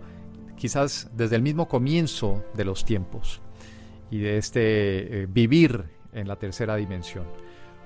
quizás 0.57 1.12
desde 1.15 1.36
el 1.36 1.43
mismo 1.43 1.67
comienzo 1.67 2.43
de 2.55 2.65
los 2.65 2.83
tiempos 2.83 3.43
y 4.11 4.19
de 4.19 4.37
este 4.37 5.21
eh, 5.21 5.25
vivir 5.27 5.85
en 6.13 6.27
la 6.27 6.37
tercera 6.37 6.75
dimensión. 6.75 7.25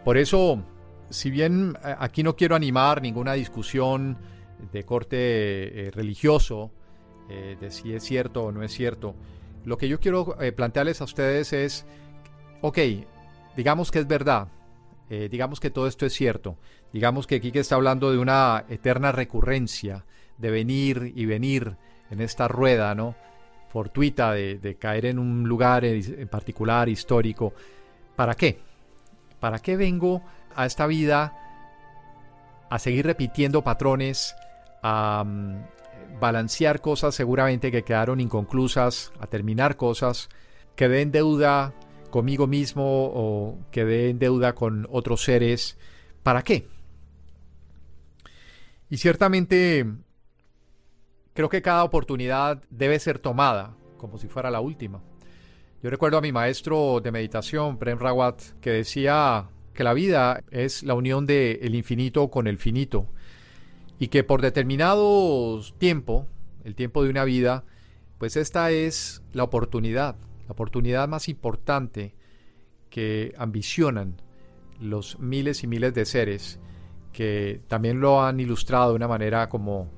Por 0.04 0.18
eso, 0.18 0.64
si 1.10 1.30
bien 1.30 1.78
eh, 1.84 1.96
aquí 1.98 2.24
no 2.24 2.36
quiero 2.36 2.56
animar 2.56 3.02
ninguna 3.02 3.34
discusión 3.34 4.18
de 4.72 4.84
corte 4.86 5.18
eh, 5.88 5.92
religioso, 5.92 6.72
de 7.28 7.72
si 7.72 7.94
es 7.94 8.04
cierto 8.04 8.44
o 8.44 8.52
no 8.52 8.64
es 8.64 8.74
cierto, 8.74 9.16
lo 9.64 9.78
que 9.78 9.88
yo 9.88 10.00
quiero 10.00 10.36
plantearles 10.56 11.02
a 11.02 11.06
ustedes 11.06 11.52
es, 11.54 11.86
ok, 12.62 12.78
digamos 13.56 13.92
que 13.92 14.00
es 14.00 14.08
verdad, 14.08 14.50
digamos 15.10 15.62
que 15.62 15.72
todo 15.72 15.88
esto 15.88 16.06
es 16.06 16.14
cierto, 16.14 16.58
digamos 16.92 17.26
que 17.26 17.40
Kike 17.40 17.60
está 17.60 17.76
hablando 17.76 18.12
de 18.12 18.20
una 18.20 18.66
eterna 18.70 19.14
recurrencia, 19.14 20.06
de 20.38 20.52
venir 20.52 21.14
y 21.16 21.26
venir 21.26 21.78
en 22.12 22.22
esta 22.22 22.50
rueda, 22.50 22.94
¿no? 22.94 23.16
Fortuita 23.74 24.34
de, 24.34 24.78
caer 24.80 25.08
en 25.08 25.18
un 25.18 25.50
lugar 25.50 25.84
en 25.84 26.28
particular 26.28 26.88
histórico. 26.88 27.54
¿Para 28.16 28.36
qué? 28.36 28.60
¿Para 29.40 29.58
qué 29.58 29.76
vengo 29.76 30.22
a 30.56 30.68
esta 30.68 30.86
vida 30.86 31.34
a 32.70 32.78
seguir 32.78 33.08
repitiendo 33.08 33.64
patrones, 33.64 34.36
a, 34.84 35.26
balancear 36.20 36.82
cosas 36.82 37.16
seguramente 37.16 37.72
que 37.72 37.84
quedaron 37.84 38.22
inconclusas, 38.22 39.12
a 39.20 39.26
terminar 39.26 39.76
cosas, 39.76 40.30
quedé 40.76 41.02
en 41.02 41.12
deuda 41.12 41.74
conmigo 42.12 42.46
mismo 42.46 42.84
o 42.86 43.58
quedé 43.72 44.10
en 44.10 44.20
deuda 44.20 44.54
con 44.54 44.88
otros 44.92 45.24
seres. 45.24 45.78
¿Para 46.22 46.44
qué? 46.44 46.68
Y 48.92 48.98
ciertamente 48.98 49.86
creo 51.34 51.50
que 51.50 51.62
cada 51.62 51.84
oportunidad 51.84 52.62
debe 52.70 53.00
ser 53.00 53.20
tomada 53.20 53.76
como 53.98 54.18
si 54.18 54.28
fuera 54.28 54.52
la 54.52 54.60
última. 54.60 55.02
Yo 55.82 55.90
recuerdo 55.90 56.18
a 56.18 56.22
mi 56.22 56.32
maestro 56.32 57.02
de 57.02 57.12
meditación, 57.12 57.78
Prem 57.78 58.00
Rawat, 58.00 58.42
que 58.62 58.70
decía 58.70 59.50
que 59.74 59.84
la 59.84 59.94
vida 59.94 60.44
es 60.52 60.84
la 60.84 60.94
unión 60.94 61.26
del 61.26 61.60
el 61.62 61.76
infinito 61.76 62.30
con 62.30 62.48
el 62.48 62.58
finito 62.58 63.08
y 64.00 64.08
que 64.08 64.24
por 64.24 64.42
determinado 64.42 65.62
tiempo, 65.78 66.28
el 66.64 66.76
tiempo 66.76 67.04
de 67.04 67.10
una 67.10 67.24
vida, 67.24 67.64
pues 68.18 68.38
esta 68.38 68.72
es 68.72 69.24
la 69.34 69.44
oportunidad, 69.44 70.16
la 70.48 70.52
oportunidad 70.52 71.08
más 71.08 71.28
importante 71.28 72.16
que 72.90 73.34
ambicionan 73.38 74.22
los 74.80 75.20
miles 75.20 75.64
y 75.64 75.68
miles 75.68 75.94
de 75.94 76.06
seres 76.06 76.60
que 77.12 77.62
también 77.68 78.00
lo 78.00 78.24
han 78.24 78.40
ilustrado 78.40 78.90
de 78.90 78.96
una 78.96 79.08
manera 79.08 79.48
como 79.48 79.90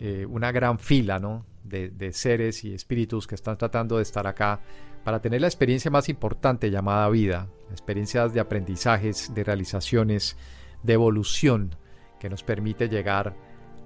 eh, 0.00 0.26
una 0.28 0.50
gran 0.50 0.78
fila 0.78 1.18
¿no? 1.18 1.46
de, 1.62 1.90
de 1.90 2.12
seres 2.12 2.64
y 2.64 2.74
espíritus 2.74 3.26
que 3.26 3.36
están 3.36 3.56
tratando 3.56 3.98
de 3.98 4.02
estar 4.02 4.26
acá 4.26 4.60
para 5.04 5.20
tener 5.20 5.40
la 5.40 5.46
experiencia 5.46 5.90
más 5.90 6.08
importante 6.08 6.70
llamada 6.70 7.08
vida, 7.08 7.48
experiencias 7.70 8.34
de 8.34 8.40
aprendizajes, 8.40 9.32
de 9.34 9.44
realizaciones, 9.44 10.36
de 10.82 10.92
evolución, 10.94 11.76
que 12.18 12.28
nos 12.28 12.42
permite 12.42 12.88
llegar 12.88 13.34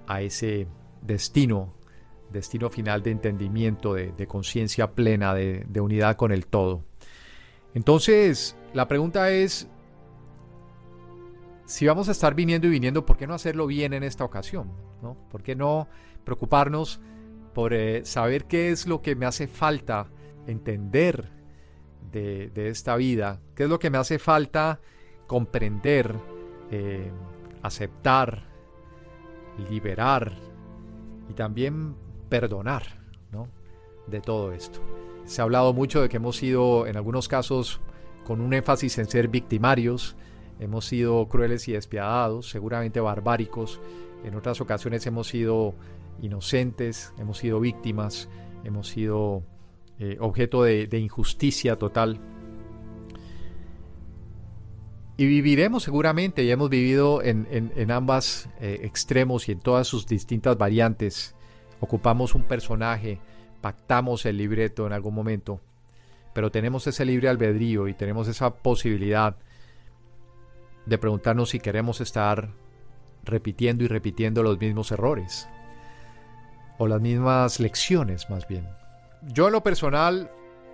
a 0.07 0.23
ese 0.23 0.67
destino, 1.03 1.73
destino 2.31 2.71
final 2.71 3.03
de 3.03 3.13
entendimiento, 3.13 3.95
de, 3.95 4.27
conciencia 4.27 4.93
plena, 4.93 5.35
de, 5.35 5.81
unidad 5.81 6.17
con 6.17 6.33
el 6.33 6.47
todo. 6.47 6.83
Entonces, 7.75 8.57
la 8.73 8.89
pregunta 8.89 9.31
es, 9.31 9.69
si 11.65 11.87
vamos 11.87 12.09
a 12.09 12.13
estar 12.13 12.35
viniendo 12.35 12.67
y 12.67 12.71
viniendo, 12.71 13.05
¿por 13.07 13.17
qué 13.17 13.27
no 13.27 13.35
hacerlo 13.35 13.67
bien 13.67 13.93
en 13.93 14.03
esta 14.03 14.25
ocasión? 14.25 14.73
¿no? 15.03 15.17
¿Por 15.31 15.43
qué 15.43 15.55
no 15.55 15.89
preocuparnos 16.25 17.01
por 17.55 17.73
eh, 17.73 18.05
saber 18.05 18.47
qué 18.47 18.71
es 18.71 18.87
lo 18.87 19.03
que 19.03 19.17
me 19.17 19.27
hace 19.27 19.47
falta 19.47 20.09
entender 20.47 21.31
de, 22.13 22.51
esta 22.69 22.97
vida? 22.97 23.41
¿Qué 23.55 23.65
es 23.65 23.69
lo 23.69 23.79
que 23.79 23.91
me 23.91 23.99
hace 23.99 24.19
falta 24.19 24.81
comprender? 25.27 26.15
Eh, 26.71 27.11
aceptar, 27.65 28.45
liberar 29.71 30.33
y 31.29 31.33
también 31.33 31.97
perdonar 32.29 33.03
de 34.07 34.21
todo 34.21 34.53
esto. 34.53 34.81
Se 35.25 35.41
ha 35.41 35.45
hablado 35.45 35.73
mucho 35.73 36.03
de 36.03 36.11
que 36.11 36.19
hemos 36.19 36.37
sido, 36.37 36.87
en 36.87 36.99
algunos 36.99 37.27
casos, 37.27 37.81
con 38.27 38.43
un 38.43 38.53
énfasis 38.53 38.99
en 38.99 39.07
ser 39.07 39.29
victimarios, 39.29 40.15
hemos 40.59 40.87
sido 40.87 41.27
crueles 41.29 41.69
y 41.69 41.73
despiadados, 41.73 42.49
seguramente 42.49 43.01
barbáricos, 43.01 43.81
en 44.25 44.35
otras 44.35 44.61
ocasiones 44.61 45.07
hemos 45.07 45.29
sido 45.29 45.75
inocentes, 46.23 47.13
hemos 47.19 47.39
sido 47.39 47.61
víctimas, 47.61 48.29
hemos 48.65 48.89
sido 48.89 49.43
eh, 49.99 50.17
objeto 50.21 50.63
de 50.63 50.99
injusticia 50.99 51.77
total. 51.77 52.21
Y 55.17 55.27
viviremos 55.27 55.85
seguramente, 55.85 56.43
y 56.43 56.51
hemos 56.51 56.71
vivido 56.71 57.23
en, 57.23 57.47
en, 57.51 57.91
ambas 57.93 58.49
eh, 58.61 58.81
extremos 58.83 59.49
y 59.49 59.53
en 59.53 59.61
todas 59.61 59.87
sus 59.87 60.09
distintas 60.09 60.59
variantes. 60.59 61.37
Ocupamos 61.79 62.35
un 62.35 62.43
personaje, 62.43 63.21
pactamos 63.61 64.27
el 64.27 64.39
libreto 64.39 64.89
en 64.89 64.93
algún 64.93 65.15
momento, 65.15 65.61
pero 66.33 66.51
tenemos 66.51 66.89
ese 66.89 67.05
libre 67.05 67.29
albedrío 67.29 67.87
y 67.87 67.95
tenemos 67.95 68.27
esa 68.27 68.55
posibilidad 68.55 69.37
de 70.87 70.99
preguntarnos 70.99 71.51
si 71.51 71.61
queremos 71.61 72.01
estar 72.01 72.51
repitiendo 73.25 73.85
y 73.85 73.89
repitiendo 73.89 74.43
los 74.43 74.59
mismos 74.59 74.93
errores 74.93 75.49
o 76.79 76.89
las 76.89 77.01
mismas 77.01 77.61
lecciones 77.61 78.29
más 78.31 78.47
bien. 78.47 78.69
Yo 79.23 79.47
en 79.47 79.53
lo 79.53 79.63
personal 79.63 80.31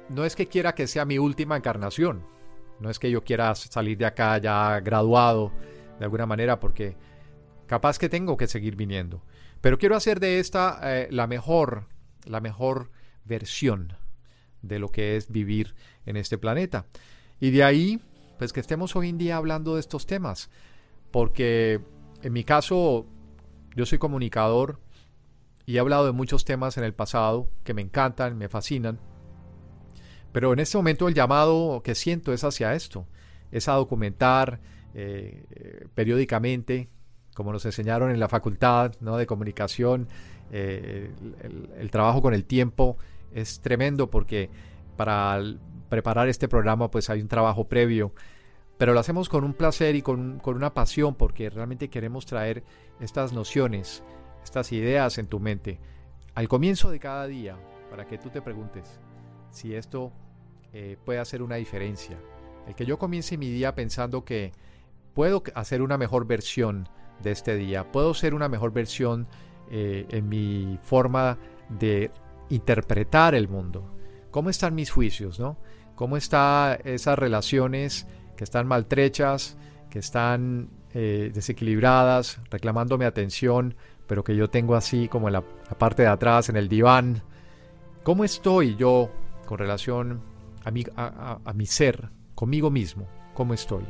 no 0.08 0.24
es 0.24 0.34
que 0.34 0.46
quiera 0.46 0.74
que 0.74 0.86
sea 0.86 1.04
mi 1.04 1.18
última 1.18 1.56
encarnación, 1.56 2.24
no 2.80 2.90
es 2.90 2.98
que 2.98 3.10
yo 3.10 3.22
quiera 3.22 3.54
salir 3.54 3.98
de 3.98 4.06
acá 4.06 4.38
ya 4.38 4.80
graduado 4.80 5.52
de 5.98 6.04
alguna 6.04 6.26
manera 6.26 6.58
porque 6.58 6.96
capaz 7.66 7.98
que 7.98 8.08
tengo 8.08 8.36
que 8.36 8.48
seguir 8.48 8.74
viniendo, 8.74 9.22
pero 9.60 9.78
quiero 9.78 9.94
hacer 9.94 10.18
de 10.18 10.40
esta 10.40 10.80
eh, 10.82 11.08
la 11.10 11.26
mejor, 11.26 11.86
la 12.24 12.40
mejor 12.40 12.90
versión 13.24 13.92
de 14.62 14.78
lo 14.78 14.88
que 14.88 15.16
es 15.16 15.30
vivir 15.30 15.74
en 16.06 16.16
este 16.16 16.38
planeta. 16.38 16.86
Y 17.38 17.50
de 17.50 17.64
ahí, 17.64 18.00
pues 18.40 18.54
que 18.54 18.60
estemos 18.60 18.96
hoy 18.96 19.10
en 19.10 19.18
día 19.18 19.36
hablando 19.36 19.74
de 19.74 19.80
estos 19.80 20.06
temas, 20.06 20.48
porque 21.10 21.78
en 22.22 22.32
mi 22.32 22.42
caso, 22.42 23.04
yo 23.76 23.84
soy 23.84 23.98
comunicador 23.98 24.80
y 25.66 25.76
he 25.76 25.78
hablado 25.78 26.06
de 26.06 26.12
muchos 26.12 26.46
temas 26.46 26.78
en 26.78 26.84
el 26.84 26.94
pasado 26.94 27.50
que 27.64 27.74
me 27.74 27.82
encantan, 27.82 28.38
me 28.38 28.48
fascinan, 28.48 28.98
pero 30.32 30.54
en 30.54 30.58
este 30.58 30.78
momento 30.78 31.06
el 31.06 31.12
llamado 31.12 31.82
que 31.84 31.94
siento 31.94 32.32
es 32.32 32.42
hacia 32.42 32.72
esto, 32.72 33.06
es 33.50 33.68
a 33.68 33.74
documentar 33.74 34.62
eh, 34.94 35.86
periódicamente, 35.94 36.88
como 37.34 37.52
nos 37.52 37.66
enseñaron 37.66 38.10
en 38.10 38.20
la 38.20 38.28
facultad 38.30 38.94
¿no? 39.00 39.18
de 39.18 39.26
comunicación, 39.26 40.08
eh, 40.50 41.10
el, 41.76 41.90
trabajo 41.90 42.22
con 42.22 42.32
el 42.32 42.46
tiempo 42.46 42.96
es 43.34 43.60
tremendo 43.60 44.08
porque 44.08 44.48
para 44.96 45.38
preparar 45.90 46.28
este 46.28 46.48
programa 46.48 46.90
pues 46.90 47.10
hay 47.10 47.20
un 47.20 47.28
trabajo 47.28 47.64
previo, 47.64 48.14
pero 48.78 48.94
lo 48.94 49.00
hacemos 49.00 49.28
con 49.28 49.44
un 49.44 49.52
placer 49.52 49.94
y 49.94 50.00
con, 50.00 50.38
con 50.38 50.56
una 50.56 50.72
pasión 50.72 51.14
porque 51.14 51.50
realmente 51.50 51.90
queremos 51.90 52.24
traer 52.24 52.64
estas 52.98 53.34
nociones, 53.34 54.02
estas 54.42 54.72
ideas 54.72 55.18
en 55.18 55.26
tu 55.26 55.38
mente 55.38 55.78
al 56.34 56.48
comienzo 56.48 56.90
de 56.90 56.98
cada 56.98 57.26
día 57.26 57.56
para 57.90 58.06
que 58.06 58.18
tú 58.18 58.30
te 58.30 58.40
preguntes 58.40 59.00
si 59.50 59.74
esto 59.74 60.12
eh, 60.72 60.96
puede 61.04 61.18
hacer 61.18 61.42
una 61.42 61.56
diferencia. 61.56 62.16
El 62.66 62.74
que 62.74 62.86
yo 62.86 62.98
comience 62.98 63.36
mi 63.36 63.50
día 63.50 63.74
pensando 63.74 64.24
que 64.24 64.52
puedo 65.14 65.42
hacer 65.54 65.82
una 65.82 65.98
mejor 65.98 66.26
versión 66.26 66.88
de 67.22 67.32
este 67.32 67.56
día, 67.56 67.90
puedo 67.90 68.14
ser 68.14 68.34
una 68.34 68.48
mejor 68.48 68.72
versión 68.72 69.26
eh, 69.70 70.06
en 70.10 70.28
mi 70.28 70.78
forma 70.82 71.38
de 71.68 72.10
interpretar 72.48 73.34
el 73.34 73.48
mundo. 73.48 73.94
¿Cómo 74.30 74.50
están 74.50 74.74
mis 74.74 74.90
juicios, 74.90 75.40
no? 75.40 75.58
¿Cómo 76.00 76.16
están 76.16 76.78
esas 76.84 77.18
relaciones 77.18 78.06
que 78.34 78.44
están 78.44 78.66
maltrechas, 78.66 79.58
que 79.90 79.98
están 79.98 80.70
eh, 80.94 81.30
desequilibradas, 81.34 82.40
reclamando 82.50 82.96
mi 82.96 83.04
atención, 83.04 83.74
pero 84.06 84.24
que 84.24 84.34
yo 84.34 84.48
tengo 84.48 84.76
así 84.76 85.08
como 85.08 85.28
en 85.28 85.34
la, 85.34 85.42
parte 85.76 86.00
de 86.00 86.08
atrás, 86.08 86.48
en 86.48 86.56
el 86.56 86.70
diván? 86.70 87.20
¿Cómo 88.02 88.24
estoy 88.24 88.76
yo 88.76 89.10
con 89.44 89.58
relación 89.58 90.22
a 90.64 90.70
mi, 90.70 90.84
a 90.96 91.52
mi 91.54 91.66
ser, 91.66 92.08
conmigo 92.34 92.70
mismo? 92.70 93.06
¿Cómo 93.34 93.52
estoy? 93.52 93.84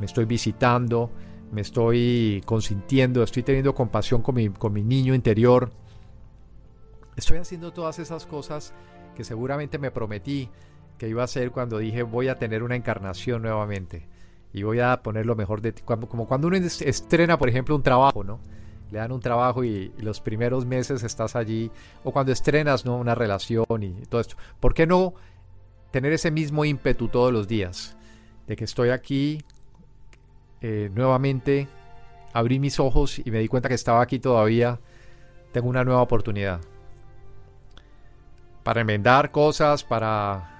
¿Me 0.00 0.06
estoy 0.06 0.24
visitando? 0.24 1.10
me 1.50 1.60
estoy 1.60 2.42
consintiendo, 2.46 3.22
estoy 3.22 3.42
teniendo 3.42 3.74
compasión 3.74 4.22
con 4.22 4.36
mi, 4.36 4.48
con 4.48 4.72
mi 4.72 4.82
niño 4.82 5.14
interior. 5.14 5.70
Estoy 7.14 7.36
haciendo 7.36 7.74
todas 7.74 7.98
esas 7.98 8.24
cosas 8.24 8.72
que 9.14 9.22
seguramente 9.22 9.78
me 9.78 9.90
prometí 9.90 10.48
que 11.02 11.08
iba 11.08 11.22
a 11.22 11.24
hacer 11.24 11.50
cuando 11.50 11.78
dije 11.78 12.04
voy 12.04 12.28
a 12.28 12.38
tener 12.38 12.62
una 12.62 12.76
encarnación 12.76 13.42
nuevamente 13.42 14.06
y 14.52 14.62
voy 14.62 14.78
a 14.78 15.02
poner 15.02 15.26
lo 15.26 15.34
mejor 15.34 15.60
de 15.60 15.72
ti. 15.72 15.82
Como 15.82 16.28
cuando 16.28 16.46
uno 16.46 16.56
estrena, 16.56 17.36
por 17.38 17.48
ejemplo, 17.48 17.74
un 17.74 17.82
trabajo, 17.82 18.22
¿no? 18.22 18.38
Le 18.92 18.98
dan 18.98 19.10
un 19.10 19.18
trabajo 19.18 19.64
y, 19.64 19.92
los 19.98 20.20
primeros 20.20 20.64
meses 20.64 21.02
estás 21.02 21.34
allí, 21.34 21.72
o 22.04 22.12
cuando 22.12 22.30
estrenas, 22.30 22.84
¿no? 22.84 22.98
Una 22.98 23.16
relación 23.16 23.64
y 23.82 23.90
todo 24.08 24.20
esto. 24.20 24.36
¿Por 24.60 24.74
qué 24.74 24.86
no 24.86 25.14
tener 25.90 26.12
ese 26.12 26.30
mismo 26.30 26.64
ímpetu 26.64 27.08
todos 27.08 27.32
los 27.32 27.48
días? 27.48 27.96
De 28.46 28.54
que 28.54 28.62
estoy 28.62 28.90
aquí 28.90 29.42
eh, 30.60 30.88
nuevamente 30.94 31.66
abrí 32.32 32.60
mis 32.60 32.78
ojos 32.78 33.18
y 33.18 33.28
me 33.32 33.40
di 33.40 33.48
cuenta 33.48 33.68
que 33.68 33.74
estaba 33.74 34.02
aquí 34.02 34.20
todavía. 34.20 34.78
Tengo 35.50 35.68
una 35.68 35.82
nueva 35.82 36.02
oportunidad. 36.02 36.60
Para 38.62 38.82
enmendar 38.82 39.32
cosas, 39.32 39.82
para 39.82 40.52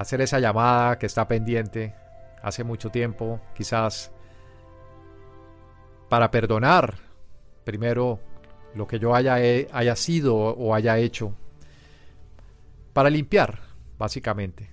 hacer 0.00 0.22
esa 0.22 0.40
llamada 0.40 0.98
que 0.98 1.04
está 1.04 1.28
pendiente 1.28 1.94
hace 2.42 2.64
mucho 2.64 2.88
tiempo, 2.88 3.38
quizás 3.54 4.10
para 6.08 6.30
perdonar 6.30 6.94
primero 7.64 8.18
lo 8.74 8.86
que 8.86 8.98
yo 8.98 9.14
haya, 9.14 9.34
haya 9.34 9.96
sido 9.96 10.36
o 10.36 10.74
haya 10.74 10.96
hecho, 10.96 11.34
para 12.94 13.10
limpiar, 13.10 13.60
básicamente. 13.98 14.70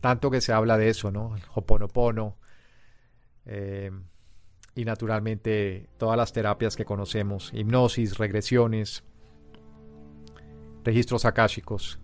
Tanto 0.00 0.30
que 0.30 0.40
se 0.40 0.52
habla 0.52 0.78
de 0.78 0.88
eso, 0.88 1.10
¿no? 1.10 1.36
El 1.36 1.42
hoponopono, 1.52 2.36
eh, 3.46 3.90
y 4.76 4.84
naturalmente 4.84 5.88
todas 5.98 6.16
las 6.16 6.32
terapias 6.32 6.76
que 6.76 6.84
conocemos, 6.84 7.50
hipnosis, 7.52 8.18
regresiones, 8.18 9.02
registros 10.84 11.24
akáshicos. 11.24 11.98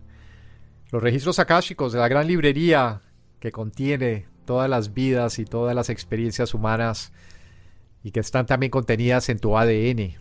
Los 0.91 1.03
registros 1.03 1.39
akáshicos 1.39 1.93
de 1.93 1.99
la 1.99 2.09
gran 2.09 2.27
librería 2.27 3.03
que 3.41 3.53
contiene 3.53 4.27
todas 4.45 4.71
las 4.71 4.95
vidas 4.95 5.39
y 5.39 5.45
todas 5.45 5.75
las 5.75 5.91
experiencias 5.91 6.55
humanas 6.55 7.13
y 8.05 8.13
que 8.13 8.21
están 8.21 8.47
también 8.47 8.71
contenidas 8.71 9.29
en 9.29 9.41
tu 9.41 9.59
ADN, 9.59 10.17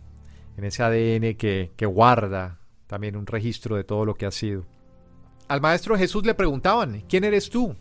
en 0.57 0.63
ese 0.63 0.81
ADN 0.83 1.35
que, 1.35 1.71
que 1.75 1.85
guarda 1.85 2.59
también 2.87 3.15
un 3.15 3.27
registro 3.27 3.75
de 3.75 3.83
todo 3.83 4.05
lo 4.05 4.15
que 4.15 4.25
ha 4.25 4.31
sido. 4.31 4.65
Al 5.47 5.61
maestro 5.61 5.95
Jesús 5.97 6.25
le 6.25 6.33
preguntaban, 6.33 7.03
¿quién 7.07 7.23
eres 7.23 7.49
tú? 7.49 7.75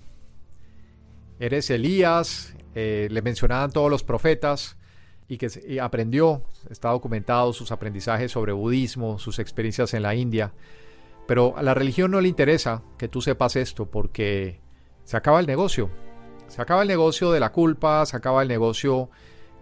¿Eres 1.38 1.70
Elías? 1.70 2.54
Eh, 2.74 3.08
le 3.10 3.22
mencionaban 3.22 3.70
todos 3.70 3.90
los 3.90 4.02
profetas 4.02 4.76
y 5.28 5.38
que 5.38 5.48
aprendió, 5.80 6.42
está 6.68 6.90
documentado 6.90 7.52
sus 7.52 7.72
aprendizajes 7.72 8.32
sobre 8.32 8.52
budismo, 8.52 9.18
sus 9.18 9.38
experiencias 9.38 9.94
en 9.94 10.02
la 10.02 10.14
India. 10.14 10.52
Pero 11.26 11.56
a 11.56 11.62
la 11.62 11.74
religión 11.74 12.10
no 12.10 12.20
le 12.20 12.28
interesa 12.28 12.82
que 12.98 13.08
tú 13.08 13.20
sepas 13.20 13.56
esto 13.56 13.86
porque 13.86 14.60
se 15.04 15.16
acaba 15.16 15.40
el 15.40 15.46
negocio. 15.46 15.90
Se 16.48 16.60
acaba 16.60 16.82
el 16.82 16.88
negocio 16.88 17.32
de 17.32 17.40
la 17.40 17.52
culpa, 17.52 18.04
se 18.06 18.16
acaba 18.16 18.42
el 18.42 18.48
negocio 18.48 19.10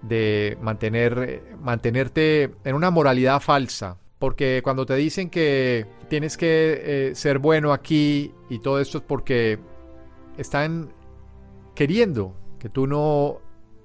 de 0.03 0.59
mantener, 0.61 1.43
mantenerte 1.61 2.55
en 2.65 2.75
una 2.75 2.91
moralidad 2.91 3.41
falsa. 3.41 3.99
Porque 4.19 4.61
cuando 4.63 4.87
te 4.87 4.95
dicen 4.95 5.31
que 5.31 5.87
tienes 6.09 6.37
que 6.37 7.11
eh, 7.11 7.15
ser 7.15 7.39
bueno 7.39 7.73
aquí 7.73 8.33
y 8.49 8.61
todo 8.61 8.81
esto 8.81 8.99
es 8.99 9.05
porque 9.05 9.59
están 10.37 10.93
queriendo 11.75 12.37
que 12.59 12.69
tú 12.69 12.87
no 12.87 13.41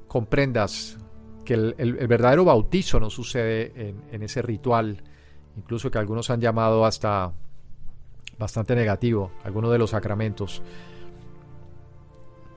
comprendas 0.07 0.97
que 1.43 1.53
el, 1.53 2.07
verdadero 2.07 2.43
bautizo 2.43 2.99
no 2.99 3.09
sucede 3.09 3.95
en, 4.11 4.21
ese 4.21 4.41
ritual, 4.41 5.01
incluso 5.55 5.89
que 5.89 5.97
algunos 5.97 6.29
han 6.29 6.41
llamado 6.41 6.85
hasta 6.85 7.31
bastante 8.37 8.75
negativo, 8.75 9.31
algunos 9.43 9.71
de 9.71 9.77
los 9.77 9.91
sacramentos, 9.91 10.61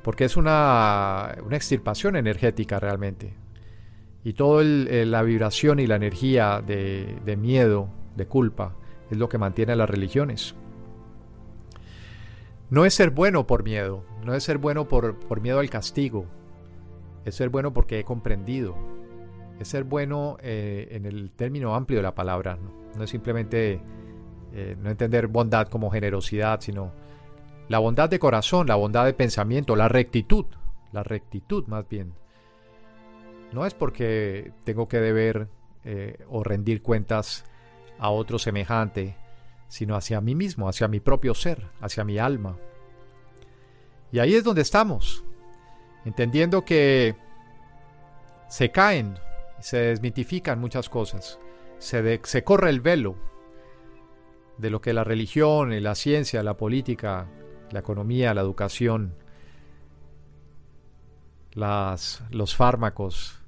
porque 0.02 0.24
es 0.24 0.36
una, 0.36 1.36
una 1.44 1.56
extirpación 1.56 2.16
energética 2.16 2.78
realmente. 2.80 3.34
Y 4.22 4.34
toda 4.34 4.62
la 4.62 5.22
vibración 5.22 5.78
y 5.78 5.86
la 5.86 5.96
energía 5.96 6.62
de, 6.64 7.36
miedo, 7.38 7.88
de 8.16 8.26
culpa, 8.26 8.76
es 9.10 9.16
lo 9.16 9.28
que 9.28 9.38
mantiene 9.38 9.72
a 9.72 9.76
las 9.76 9.88
religiones. 9.88 10.54
No 12.68 12.84
es 12.84 12.94
ser 12.94 13.10
bueno 13.10 13.46
por 13.46 13.64
miedo, 13.64 14.04
no 14.24 14.34
es 14.34 14.44
ser 14.44 14.58
bueno 14.58 14.88
por, 14.88 15.18
por 15.18 15.40
miedo 15.40 15.58
al 15.58 15.70
castigo, 15.70 16.26
es 17.24 17.34
ser 17.34 17.48
bueno 17.48 17.72
porque 17.72 17.98
he 17.98 18.04
comprendido, 18.04 18.76
es 19.58 19.68
ser 19.68 19.84
bueno 19.84 20.36
eh, 20.42 20.88
en 20.92 21.06
el 21.06 21.30
término 21.30 21.74
amplio 21.74 21.98
de 21.98 22.02
la 22.04 22.14
palabra, 22.14 22.58
no, 22.96 23.02
es 23.02 23.10
simplemente 23.10 23.80
eh, 24.52 24.76
no 24.80 24.90
entender 24.90 25.28
bondad 25.28 25.68
como 25.68 25.90
generosidad, 25.90 26.60
sino 26.60 26.92
la 27.68 27.78
bondad 27.78 28.08
de 28.08 28.18
corazón, 28.18 28.66
la 28.66 28.74
bondad 28.74 29.04
de 29.04 29.14
pensamiento, 29.14 29.76
la 29.76 29.88
rectitud, 29.88 30.46
la 30.92 31.04
rectitud 31.04 31.66
más 31.68 31.88
bien. 31.88 32.14
No 33.52 33.64
es 33.64 33.74
porque 33.74 34.52
tengo 34.64 34.88
que 34.88 34.98
deber 34.98 35.48
eh, 35.84 36.18
o 36.28 36.42
rendir 36.42 36.82
cuentas 36.82 37.44
a 37.98 38.10
otro 38.10 38.38
semejante, 38.38 39.16
sino 39.68 39.94
hacia 39.94 40.20
mí 40.20 40.34
mismo, 40.34 40.68
hacia 40.68 40.88
mi 40.88 40.98
propio 40.98 41.34
ser, 41.34 41.68
hacia 41.80 42.04
mi 42.04 42.18
alma. 42.18 42.56
Y 44.10 44.18
ahí 44.18 44.34
es 44.34 44.42
donde 44.42 44.62
estamos, 44.62 45.24
entendiendo 46.04 46.64
que 46.64 47.14
se 48.48 48.72
caen, 48.72 49.16
se 49.60 49.78
desmitifican 49.78 50.60
muchas 50.60 50.88
cosas, 50.88 51.38
se, 51.78 52.20
se 52.24 52.42
corre 52.42 52.70
el 52.70 52.80
velo 52.80 53.29
de 54.60 54.70
lo 54.70 54.80
que 54.80 54.92
la 54.92 55.04
religión, 55.04 55.82
la 55.82 55.94
ciencia, 55.94 56.42
la 56.42 56.56
política, 56.56 57.28
la 57.70 57.80
economía, 57.80 58.34
la 58.34 58.40
educación 58.40 59.14
las, 61.52 62.22
los 62.30 62.54
fármacos, 62.54 63.38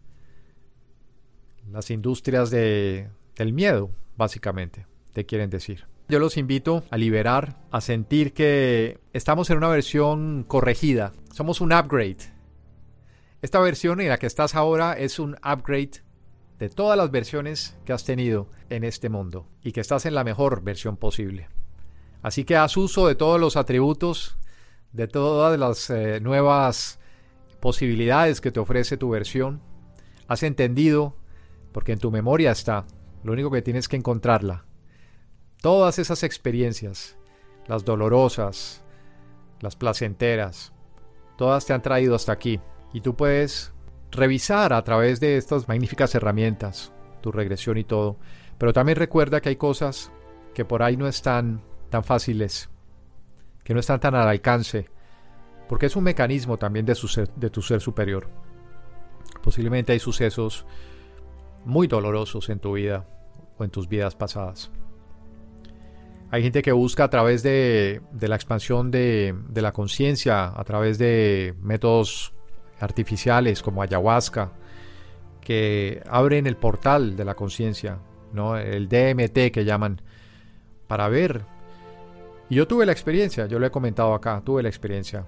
las 1.71 1.91
industrias 1.91 2.51
de, 2.51 3.09
del 3.37 3.53
miedo, 3.53 3.91
básicamente, 4.17 4.87
te 5.13 5.27
quieren 5.27 5.51
decir. 5.51 5.87
Yo 6.09 6.19
los 6.19 6.37
invito 6.37 6.85
a 6.91 6.97
liberar, 6.97 7.57
a 7.71 7.81
sentir 7.81 8.33
que 8.33 8.99
estamos 9.13 9.49
en 9.51 9.59
una 9.59 9.69
versión 9.69 10.45
corregida. 10.47 11.13
Somos 11.33 11.61
un 11.61 11.73
upgrade. 11.73 12.33
Esta 13.41 13.61
versión 13.61 14.01
en 14.01 14.09
la 14.09 14.19
que 14.19 14.27
estás 14.27 14.55
ahora 14.55 14.93
es 14.93 15.19
un 15.19 15.37
upgrade 15.37 16.03
de 16.63 16.69
todas 16.69 16.97
las 16.97 17.11
versiones 17.11 17.77
que 17.85 17.93
has 17.93 18.05
tenido 18.05 18.47
en 18.71 18.85
este 18.85 19.09
mundo 19.09 19.49
y 19.65 19.73
que 19.73 19.81
estás 19.81 20.07
en 20.07 20.15
la 20.15 20.23
mejor 20.23 20.63
versión 20.63 20.97
posible. 20.97 21.49
Así 22.23 22.45
que 22.45 22.55
haz 22.55 22.77
uso 22.77 23.09
de 23.09 23.17
todos 23.17 23.41
los 23.41 23.57
atributos, 23.57 24.37
de 24.93 25.09
todas 25.09 25.59
las 25.59 25.91
eh, 25.91 26.21
nuevas 26.21 27.01
posibilidades 27.59 28.41
que 28.41 28.53
te 28.53 28.61
ofrece 28.61 28.97
tu 28.97 29.11
versión. 29.11 29.61
Has 30.29 30.45
entendido, 30.45 31.17
porque 31.73 31.91
en 31.91 31.99
tu 31.99 32.13
memoria 32.13 32.53
está, 32.53 32.87
lo 33.25 33.33
único 33.33 33.51
que 33.51 33.63
tienes 33.63 33.89
que 33.89 33.97
encontrarla. 33.97 34.65
Todas 35.63 35.99
esas 35.99 36.23
experiencias, 36.23 37.17
las 37.67 37.85
dolorosas, 37.85 38.85
las 39.59 39.75
placenteras, 39.75 40.73
todas 41.37 41.67
te 41.67 41.73
han 41.73 41.83
traído 41.83 42.15
hasta 42.15 42.31
aquí. 42.31 42.61
Y 42.93 43.01
tú 43.01 43.17
puedes 43.17 43.73
revisar 44.13 44.73
a 44.73 44.83
través 44.85 45.19
de 45.21 45.37
estas 45.37 45.67
magníficas 45.67 46.15
herramientas 46.15 46.93
tu 47.23 47.33
regresión 47.33 47.79
y 47.79 47.85
todo. 47.85 48.19
Pero 48.59 48.75
también 48.75 48.97
recuerda 48.97 49.41
que 49.41 49.49
hay 49.49 49.57
cosas 49.57 50.13
que 50.55 50.67
por 50.67 50.83
ahí 50.83 50.99
no 50.99 51.09
están 51.09 51.63
tan 51.89 52.05
fáciles, 52.05 52.69
que 53.65 53.73
no 53.73 53.81
están 53.81 54.01
tan 54.01 54.15
al 54.15 54.29
alcance, 54.29 54.91
porque 55.69 55.87
es 55.87 55.97
un 55.97 56.05
mecanismo 56.05 56.59
también 56.59 56.85
de, 56.85 56.95
tu 56.95 57.63
ser 57.63 57.81
superior. 57.81 58.29
Posiblemente 59.43 59.93
hay 59.93 59.99
sucesos 59.99 60.67
muy 61.65 61.87
dolorosos 61.87 62.51
en 62.51 62.59
tu 62.59 62.75
vida 62.75 63.07
o 63.57 63.65
en 63.65 63.71
tus 63.71 63.89
vidas 63.89 64.15
pasadas. 64.15 64.71
Hay 66.31 66.43
gente 66.43 66.63
que 66.63 66.73
busca 66.73 67.05
a 67.05 67.11
través 67.11 67.43
de, 67.43 68.01
la 68.21 68.35
expansión 68.35 68.91
de 68.91 69.35
la 69.55 69.73
conciencia, 69.73 70.49
a 70.49 70.65
través 70.65 70.99
de 70.99 71.55
métodos 71.61 72.35
artificiales 72.83 73.63
como 73.63 73.83
ayahuasca, 73.83 74.53
que 75.41 76.03
abren 76.09 76.47
el 76.47 76.57
portal 76.57 77.17
de 77.17 77.25
la 77.25 77.35
conciencia, 77.35 77.99
¿no? 78.33 78.57
el 78.57 78.89
DMT 78.89 79.51
que 79.51 79.65
llaman, 79.65 80.03
para 80.87 81.09
ver 81.09 81.47
y 82.53 82.57
yo 82.57 82.69
tuve 82.69 82.85
la 82.85 82.93
experiencia, 82.93 83.47
yo 83.47 83.59
lo 83.59 83.67
he 83.67 83.71
comentado 83.71 84.13
acá, 84.13 84.43
tuve 84.45 84.63
la 84.63 84.69
experiencia 84.69 85.25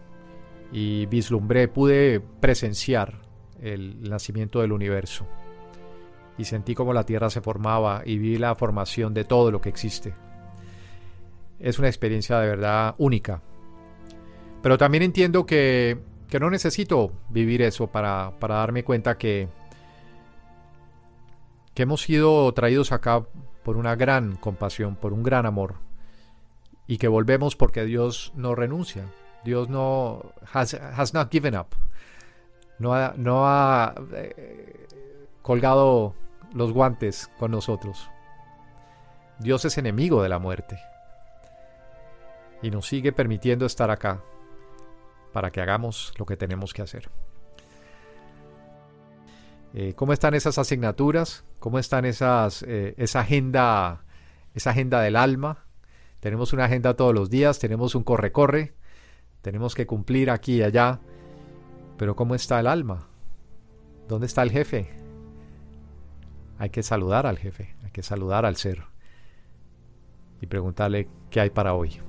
y 0.70 1.06
vislumbré, 1.06 1.68
pude 1.68 2.20
presenciar 2.20 3.22
el 3.62 4.10
nacimiento 4.10 4.60
del 4.60 4.72
universo 4.72 5.26
y 6.36 6.44
sentí 6.44 6.74
como 6.74 6.92
la 6.92 7.06
Tierra 7.06 7.30
se 7.30 7.40
formaba 7.40 8.02
y 8.04 8.18
vi 8.18 8.36
la 8.36 8.54
formación 8.54 9.14
de 9.14 9.24
todo 9.24 9.50
lo 9.50 9.62
que 9.62 9.70
existe. 9.70 10.12
Es 11.58 11.78
una 11.78 11.88
experiencia 11.88 12.38
de 12.40 12.48
verdad 12.48 12.94
única. 12.98 13.40
Pero 14.60 14.76
también 14.76 15.02
entiendo 15.02 15.46
que, 15.46 15.96
que 16.34 16.40
no 16.40 16.50
necesito 16.50 17.12
vivir 17.28 17.62
eso 17.62 17.86
para, 17.86 18.32
para 18.40 18.56
darme 18.56 18.82
cuenta 18.82 19.16
que, 19.16 19.48
que 21.74 21.84
hemos 21.84 22.02
sido 22.02 22.52
traídos 22.54 22.90
acá 22.90 23.24
por 23.62 23.76
una 23.76 23.94
gran 23.94 24.34
compasión, 24.34 24.96
por 24.96 25.12
un 25.12 25.22
gran 25.22 25.46
amor 25.46 25.76
y 26.88 26.98
que 26.98 27.06
volvemos 27.06 27.54
porque 27.54 27.84
Dios 27.84 28.32
no 28.34 28.56
renuncia. 28.56 29.04
Dios 29.44 29.68
no 29.68 30.32
has, 30.52 30.74
has 30.74 31.14
not 31.14 31.30
given 31.30 31.56
up. 31.56 31.68
No 32.80 32.94
ha, 32.94 33.14
no 33.16 33.46
ha 33.46 33.94
eh, 34.14 34.88
colgado 35.40 36.16
los 36.52 36.72
guantes 36.72 37.30
con 37.38 37.52
nosotros. 37.52 38.10
Dios 39.38 39.64
es 39.66 39.78
enemigo 39.78 40.20
de 40.20 40.30
la 40.30 40.40
muerte 40.40 40.80
y 42.60 42.72
nos 42.72 42.88
sigue 42.88 43.12
permitiendo 43.12 43.66
estar 43.66 43.92
acá 43.92 44.20
para 45.34 45.50
que 45.50 45.60
hagamos 45.60 46.14
lo 46.16 46.26
que 46.26 46.36
tenemos 46.36 46.72
que 46.72 46.80
hacer. 46.80 47.10
Eh, 49.74 49.92
¿Cómo 49.96 50.12
están 50.12 50.34
esas 50.34 50.58
asignaturas? 50.58 51.44
¿Cómo 51.58 51.80
están 51.80 52.04
eh, 52.04 52.94
esa 52.96 53.20
agenda, 53.20 54.04
esa 54.54 54.70
agenda 54.70 55.00
del 55.00 55.16
alma? 55.16 55.64
Tenemos 56.20 56.52
una 56.52 56.66
agenda 56.66 56.94
todos 56.94 57.12
los 57.12 57.30
días, 57.30 57.58
tenemos 57.58 57.96
un 57.96 58.04
corre-corre, 58.04 58.74
tenemos 59.42 59.74
que 59.74 59.88
cumplir 59.88 60.30
aquí 60.30 60.58
y 60.58 60.62
allá. 60.62 61.00
Pero 61.98 62.14
¿cómo 62.14 62.36
está 62.36 62.60
el 62.60 62.68
alma? 62.68 63.08
¿Dónde 64.06 64.26
está 64.26 64.44
el 64.44 64.52
jefe? 64.52 64.88
Hay 66.58 66.70
que 66.70 66.84
saludar 66.84 67.26
al 67.26 67.38
jefe, 67.38 67.74
hay 67.82 67.90
que 67.90 68.04
saludar 68.04 68.46
al 68.46 68.54
ser 68.54 68.84
y 70.40 70.46
preguntarle 70.46 71.08
qué 71.28 71.40
hay 71.40 71.50
para 71.50 71.74
hoy. 71.74 72.00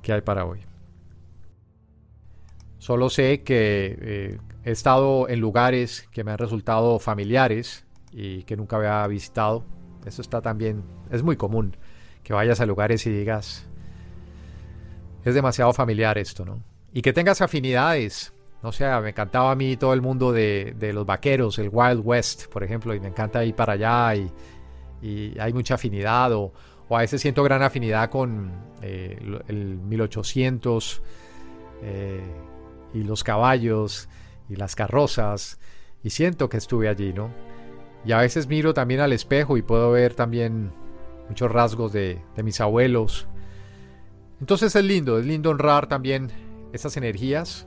¿Qué 0.00 0.12
hay 0.12 0.20
para 0.20 0.44
hoy? 0.44 0.60
Solo 2.86 3.10
sé 3.10 3.42
que 3.42 3.98
eh, 4.00 4.38
he 4.62 4.70
estado 4.70 5.28
en 5.28 5.40
lugares 5.40 6.06
que 6.12 6.22
me 6.22 6.30
han 6.30 6.38
resultado 6.38 7.00
familiares 7.00 7.84
y 8.12 8.44
que 8.44 8.56
nunca 8.56 8.76
había 8.76 9.04
visitado. 9.08 9.64
Eso 10.04 10.22
está 10.22 10.40
también, 10.40 10.84
es 11.10 11.24
muy 11.24 11.34
común 11.34 11.76
que 12.22 12.32
vayas 12.32 12.60
a 12.60 12.66
lugares 12.66 13.04
y 13.08 13.10
digas, 13.10 13.66
es 15.24 15.34
demasiado 15.34 15.72
familiar 15.72 16.16
esto, 16.16 16.44
¿no? 16.44 16.62
Y 16.92 17.02
que 17.02 17.12
tengas 17.12 17.40
afinidades. 17.40 18.32
No 18.62 18.70
sé, 18.70 18.88
me 19.00 19.08
encantaba 19.08 19.50
a 19.50 19.56
mí 19.56 19.76
todo 19.76 19.92
el 19.92 20.00
mundo 20.00 20.30
de, 20.30 20.76
los 20.94 21.04
vaqueros, 21.04 21.58
el 21.58 21.70
Wild 21.72 22.02
West, 22.04 22.46
por 22.46 22.62
ejemplo, 22.62 22.94
y 22.94 23.00
me 23.00 23.08
encanta 23.08 23.44
ir 23.44 23.56
para 23.56 23.72
allá 23.72 24.14
y, 24.14 25.34
hay 25.40 25.52
mucha 25.52 25.74
afinidad, 25.74 26.32
o, 26.34 26.52
a 26.88 26.98
veces 26.98 27.20
siento 27.20 27.42
gran 27.42 27.64
afinidad 27.64 28.08
con 28.10 28.52
eh, 28.80 29.18
el 29.48 29.78
1800 29.78 31.02
eh, 31.82 32.20
y 32.96 33.04
los 33.04 33.24
caballos 33.24 34.08
y 34.48 34.56
las 34.56 34.74
carrozas, 34.74 35.58
y 36.02 36.10
siento 36.10 36.48
que 36.48 36.56
estuve 36.56 36.88
allí, 36.88 37.12
¿no? 37.12 37.30
Y 38.04 38.12
a 38.12 38.18
veces 38.18 38.46
miro 38.46 38.72
también 38.72 39.00
al 39.00 39.12
espejo 39.12 39.56
y 39.56 39.62
puedo 39.62 39.90
ver 39.90 40.14
también 40.14 40.72
muchos 41.28 41.50
rasgos 41.50 41.92
de, 41.92 42.20
mis 42.42 42.60
abuelos. 42.60 43.26
Entonces 44.40 44.74
es 44.76 44.84
lindo, 44.84 45.18
es 45.18 45.26
lindo 45.26 45.50
honrar 45.50 45.88
también 45.88 46.30
esas 46.72 46.96
energías, 46.96 47.66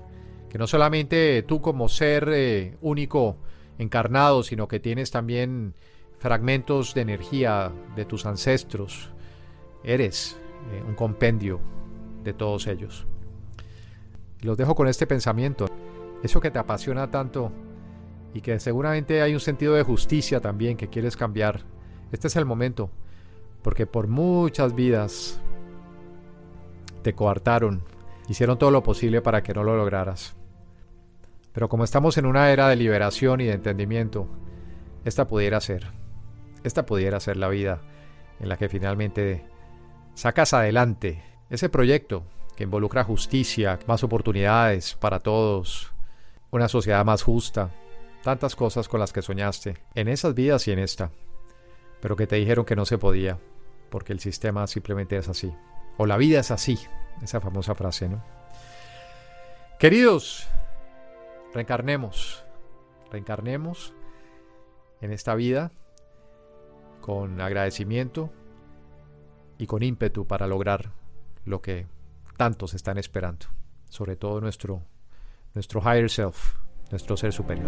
que 0.50 0.58
no 0.58 0.68
solamente 0.68 1.44
tú 1.44 1.62
como 1.62 1.90
ser 1.90 2.30
eh, 2.32 2.78
único 2.82 3.38
encarnado, 3.78 4.44
sino 4.44 4.68
que 4.68 4.80
tienes 4.80 5.12
también 5.12 5.76
fragmentos 6.18 6.94
de 6.94 7.02
energía 7.02 7.72
de 7.96 8.06
tus 8.06 8.26
ancestros. 8.26 9.12
Eres 9.84 10.40
eh, 10.72 10.82
un 10.88 10.96
compendio 10.96 11.60
de 12.24 12.34
todos 12.34 12.68
ellos. 12.68 13.06
Los 14.42 14.58
dejo 14.58 14.76
con 14.76 14.88
este 14.88 15.08
pensamiento. 15.08 15.68
Eso 16.24 16.42
que 16.42 16.52
te 16.52 16.60
apasiona 16.60 17.12
tanto 17.12 17.52
y 18.34 18.42
que 18.42 18.60
seguramente 18.60 19.22
hay 19.22 19.34
un 19.34 19.40
sentido 19.40 19.74
de 19.74 19.84
justicia 19.84 20.40
también 20.40 20.78
que 20.78 20.90
quieres 20.90 21.18
cambiar. 21.18 21.62
Este 22.12 22.28
es 22.28 22.36
el 22.36 22.46
momento 22.46 22.90
porque 23.62 23.86
por 23.86 24.08
muchas 24.08 24.76
vidas 24.76 25.42
te 27.02 27.14
coartaron, 27.14 27.84
hicieron 28.28 28.58
todo 28.58 28.72
lo 28.72 28.84
posible 28.84 29.22
para 29.22 29.44
que 29.44 29.54
no 29.54 29.64
lo 29.64 29.76
lograras. 29.76 30.36
Pero 31.54 31.68
como 31.68 31.84
estamos 31.84 32.18
en 32.18 32.26
una 32.26 32.52
era 32.52 32.68
de 32.68 32.76
liberación 32.76 33.42
y 33.42 33.46
de 33.46 33.54
entendimiento, 33.54 34.28
esta 35.06 35.28
pudiera 35.28 35.60
ser, 35.60 35.88
esta 36.64 36.86
pudiera 36.86 37.20
ser 37.20 37.38
la 37.38 37.50
vida 37.50 37.82
en 38.40 38.50
la 38.50 38.58
que 38.58 38.70
finalmente 38.70 39.46
sacas 40.14 40.54
adelante 40.54 41.24
ese 41.50 41.70
proyecto 41.70 42.24
que 42.60 42.66
involucra 42.66 43.04
justicia, 43.04 43.80
más 43.88 44.04
oportunidades 44.04 44.94
para 44.94 45.22
todos, 45.22 45.92
una 46.52 46.68
sociedad 46.68 47.04
más 47.06 47.24
justa, 47.24 47.72
tantas 48.22 48.56
cosas 48.56 48.88
con 48.88 49.00
las 49.00 49.12
que 49.12 49.24
soñaste, 49.24 49.78
en 49.96 50.10
esas 50.10 50.36
vidas 50.36 50.68
y 50.68 50.74
en 50.74 50.80
esta 50.80 51.10
pero 52.02 52.16
que 52.16 52.28
te 52.28 52.38
dijeron 52.38 52.66
que 52.66 52.76
no 52.76 52.86
se 52.86 52.98
podía, 52.98 53.38
porque 53.90 54.14
el 54.14 54.20
sistema 54.20 54.68
simplemente 54.68 55.18
es 55.18 55.28
así. 55.28 55.54
O 55.98 56.06
la 56.06 56.18
vida 56.18 56.40
es 56.40 56.52
así, 56.52 56.80
esa 57.22 57.42
famosa 57.42 57.76
frase, 57.76 58.08
¿no? 58.08 58.24
Queridos, 59.80 60.48
reencarnemos, 61.54 62.44
reencarnemos 63.12 63.94
en 65.02 65.12
esta 65.12 65.36
vida 65.36 65.72
con 67.02 67.40
agradecimiento 67.42 68.30
y 69.58 69.68
con 69.68 69.84
ímpetu 69.84 70.28
para 70.28 70.48
lograr 70.48 70.92
lo 71.46 71.62
que 71.62 71.88
tantos 72.40 72.74
están 72.74 72.98
esperando, 72.98 73.48
sobre 73.90 74.16
todo 74.16 74.40
nuestro, 74.40 74.82
nuestro 75.54 75.82
higher 75.82 76.10
self, 76.10 76.56
nuestro 76.90 77.18
ser 77.18 77.34
superior. 77.34 77.68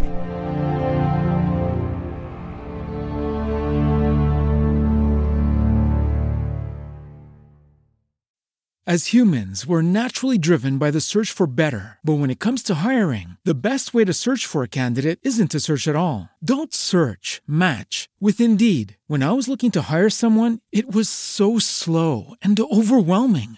As 8.88 9.14
humans, 9.14 9.68
we're 9.68 9.84
naturally 9.84 10.38
driven 10.38 10.78
by 10.78 10.90
the 10.92 11.00
search 11.00 11.32
for 11.32 11.48
better. 11.48 12.00
But 12.04 12.20
when 12.20 12.30
it 12.32 12.40
comes 12.40 12.64
to 12.64 12.84
hiring, 12.84 13.38
the 13.46 13.54
best 13.54 13.94
way 13.94 14.04
to 14.06 14.12
search 14.12 14.46
for 14.46 14.64
a 14.64 14.68
candidate 14.68 15.20
isn't 15.22 15.52
to 15.52 15.60
search 15.60 15.88
at 15.88 15.96
all. 15.96 16.30
Don't 16.44 16.74
search, 16.74 17.42
match 17.48 18.10
with 18.20 18.42
Indeed. 18.42 18.98
When 19.08 19.24
I 19.24 19.32
was 19.32 19.48
looking 19.48 19.72
to 19.72 19.84
hire 19.84 20.10
someone, 20.10 20.60
it 20.72 20.92
was 20.94 21.08
so 21.08 21.60
slow 21.60 22.34
and 22.42 22.60
overwhelming. 22.60 23.58